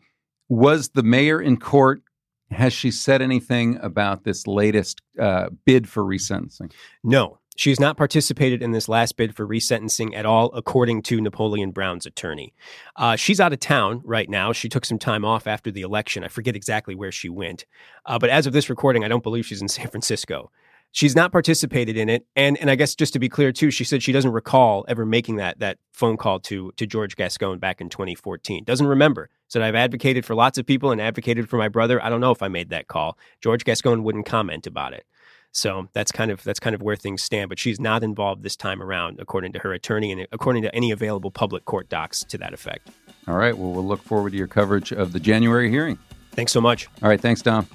was 0.50 0.90
the 0.90 1.04
mayor 1.04 1.40
in 1.40 1.58
court 1.58 2.02
has 2.50 2.74
she 2.74 2.90
said 2.90 3.22
anything 3.22 3.78
about 3.84 4.24
this 4.24 4.48
latest 4.48 5.02
uh, 5.20 5.50
bid 5.66 5.88
for 5.88 6.04
resentencing? 6.04 6.72
No 7.04 7.38
she 7.58 7.72
has 7.72 7.80
not 7.80 7.98
participated 7.98 8.62
in 8.62 8.72
this 8.72 8.88
last 8.88 9.18
bid 9.18 9.36
for 9.36 9.46
resentencing 9.46 10.16
at 10.16 10.28
all, 10.28 10.52
according 10.54 11.02
to 11.02 11.20
Napoleon 11.20 11.72
Brown's 11.72 12.06
attorney. 12.06 12.54
Uh, 12.96 13.16
she's 13.16 13.40
out 13.40 13.52
of 13.52 13.60
town 13.60 14.00
right 14.06 14.30
now. 14.30 14.54
She 14.54 14.70
took 14.70 14.86
some 14.86 15.00
time 15.00 15.26
off 15.26 15.48
after 15.48 15.72
the 15.72 15.82
election. 15.82 16.24
I 16.24 16.28
forget 16.28 16.56
exactly 16.56 16.94
where 16.94 17.12
she 17.12 17.30
went. 17.30 17.66
Uh, 18.06 18.20
but 18.20 18.30
as 18.30 18.46
of 18.46 18.54
this 18.54 18.70
recording, 18.70 19.04
I 19.04 19.08
don't 19.08 19.24
believe 19.24 19.44
she's 19.44 19.62
in 19.62 19.68
San 19.68 19.88
Francisco. 19.88 20.52
She's 20.92 21.16
not 21.16 21.32
participated 21.32 21.98
in 21.98 22.10
it. 22.10 22.28
And, 22.36 22.60
and 22.60 22.70
I 22.70 22.76
guess 22.76 22.94
just 22.94 23.14
to 23.14 23.20
be 23.20 23.28
clear, 23.28 23.52
too, 23.52 23.72
she 23.72 23.84
said 23.84 24.04
she 24.04 24.12
doesn't 24.12 24.32
recall 24.32 24.86
ever 24.88 25.04
making 25.04 25.38
that, 25.38 25.58
that 25.58 25.80
phone 25.94 26.16
call 26.16 26.40
to, 26.42 26.72
to 26.78 26.86
George 26.86 27.16
Gascon 27.16 27.58
back 27.58 27.82
in 27.82 27.90
2014. 27.90 28.66
Doesn't 28.66 28.86
remember. 28.88 29.32
Said, 29.48 29.64
I've 29.64 29.76
advocated 29.76 30.26
for 30.26 30.36
lots 30.36 30.60
of 30.60 30.68
people 30.68 30.92
and 30.92 31.02
advocated 31.02 31.50
for 31.50 31.58
my 31.58 31.70
brother. 31.70 32.04
I 32.04 32.10
don't 32.10 32.22
know 32.22 32.32
if 32.32 32.44
I 32.44 32.50
made 32.50 32.70
that 32.70 32.88
call. 32.88 33.18
George 33.42 33.66
Gascon 33.66 34.04
wouldn't 34.04 34.28
comment 34.28 34.68
about 34.68 34.94
it. 34.94 35.08
So 35.52 35.90
that's 35.94 36.12
kind 36.12 36.30
of 36.30 36.44
that's 36.44 36.60
kind 36.60 36.76
of 36.76 36.82
where 36.82 36.96
things 36.96 37.24
stand. 37.24 37.50
But 37.50 37.60
she's 37.60 37.80
not 37.80 38.04
involved 38.04 38.44
this 38.44 38.56
time 38.56 38.82
around, 38.82 39.20
according 39.20 39.54
to 39.54 39.60
her 39.60 39.74
attorney 39.74 40.12
and 40.12 40.28
according 40.32 40.64
to 40.64 40.76
any 40.76 40.92
available 40.92 41.32
public 41.32 41.66
court 41.66 41.90
docs 41.90 42.24
to 42.26 42.38
that 42.38 42.54
effect. 42.54 42.90
All 43.28 43.36
right. 43.36 43.58
Well, 43.58 43.72
we'll 43.72 43.86
look 43.86 44.02
forward 44.02 44.32
to 44.32 44.38
your 44.38 44.48
coverage 44.48 44.92
of 44.92 45.14
the 45.14 45.20
January 45.20 45.70
hearing. 45.70 45.98
Thanks 46.32 46.52
so 46.52 46.62
much. 46.62 46.88
All 47.02 47.10
right. 47.10 47.20
Thanks, 47.20 47.42
Dom. 47.42 47.68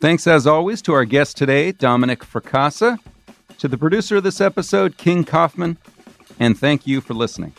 Thanks, 0.00 0.26
as 0.26 0.46
always, 0.46 0.82
to 0.82 0.92
our 0.92 1.04
guest 1.04 1.36
today, 1.36 1.72
Dominic 1.72 2.20
Fracassa, 2.20 2.98
to 3.58 3.68
the 3.68 3.78
producer 3.78 4.16
of 4.16 4.22
this 4.22 4.40
episode, 4.40 4.98
King 4.98 5.24
Kaufman, 5.24 5.78
and 6.38 6.58
thank 6.58 6.86
you 6.86 7.00
for 7.00 7.14
listening. 7.14 7.54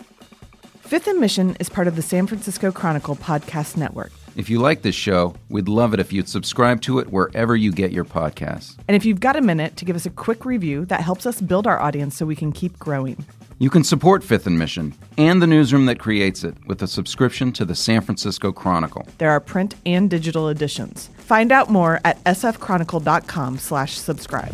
Fifth 0.81 1.07
and 1.07 1.19
Mission 1.19 1.57
is 1.59 1.69
part 1.69 1.87
of 1.87 1.95
the 1.95 2.03
San 2.03 2.27
Francisco 2.27 2.71
Chronicle 2.71 3.15
podcast 3.15 3.75
network. 3.75 4.11
If 4.35 4.49
you 4.49 4.59
like 4.59 4.81
this 4.81 4.95
show, 4.95 5.33
we'd 5.47 5.69
love 5.69 5.93
it 5.93 6.01
if 6.01 6.11
you'd 6.11 6.27
subscribe 6.27 6.81
to 6.81 6.99
it 6.99 7.09
wherever 7.09 7.55
you 7.55 7.71
get 7.71 7.93
your 7.93 8.03
podcasts. 8.03 8.75
And 8.85 8.95
if 8.95 9.05
you've 9.05 9.21
got 9.21 9.37
a 9.37 9.41
minute 9.41 9.77
to 9.77 9.85
give 9.85 9.95
us 9.95 10.05
a 10.05 10.09
quick 10.09 10.43
review, 10.43 10.83
that 10.85 10.99
helps 10.99 11.25
us 11.25 11.39
build 11.39 11.65
our 11.65 11.79
audience 11.79 12.17
so 12.17 12.25
we 12.25 12.35
can 12.35 12.51
keep 12.51 12.77
growing. 12.77 13.23
You 13.59 13.69
can 13.69 13.85
support 13.85 14.25
Fifth 14.25 14.45
and 14.45 14.59
Mission 14.59 14.93
and 15.17 15.41
the 15.41 15.47
newsroom 15.47 15.85
that 15.85 15.99
creates 15.99 16.43
it 16.43 16.57
with 16.67 16.83
a 16.83 16.87
subscription 16.87 17.53
to 17.53 17.63
the 17.63 17.75
San 17.75 18.01
Francisco 18.01 18.51
Chronicle. 18.51 19.07
There 19.19 19.31
are 19.31 19.39
print 19.39 19.75
and 19.85 20.09
digital 20.09 20.49
editions. 20.49 21.09
Find 21.17 21.53
out 21.53 21.69
more 21.69 22.01
at 22.03 22.21
sfchronicle.com 22.25 23.57
slash 23.57 23.97
subscribe. 23.97 24.53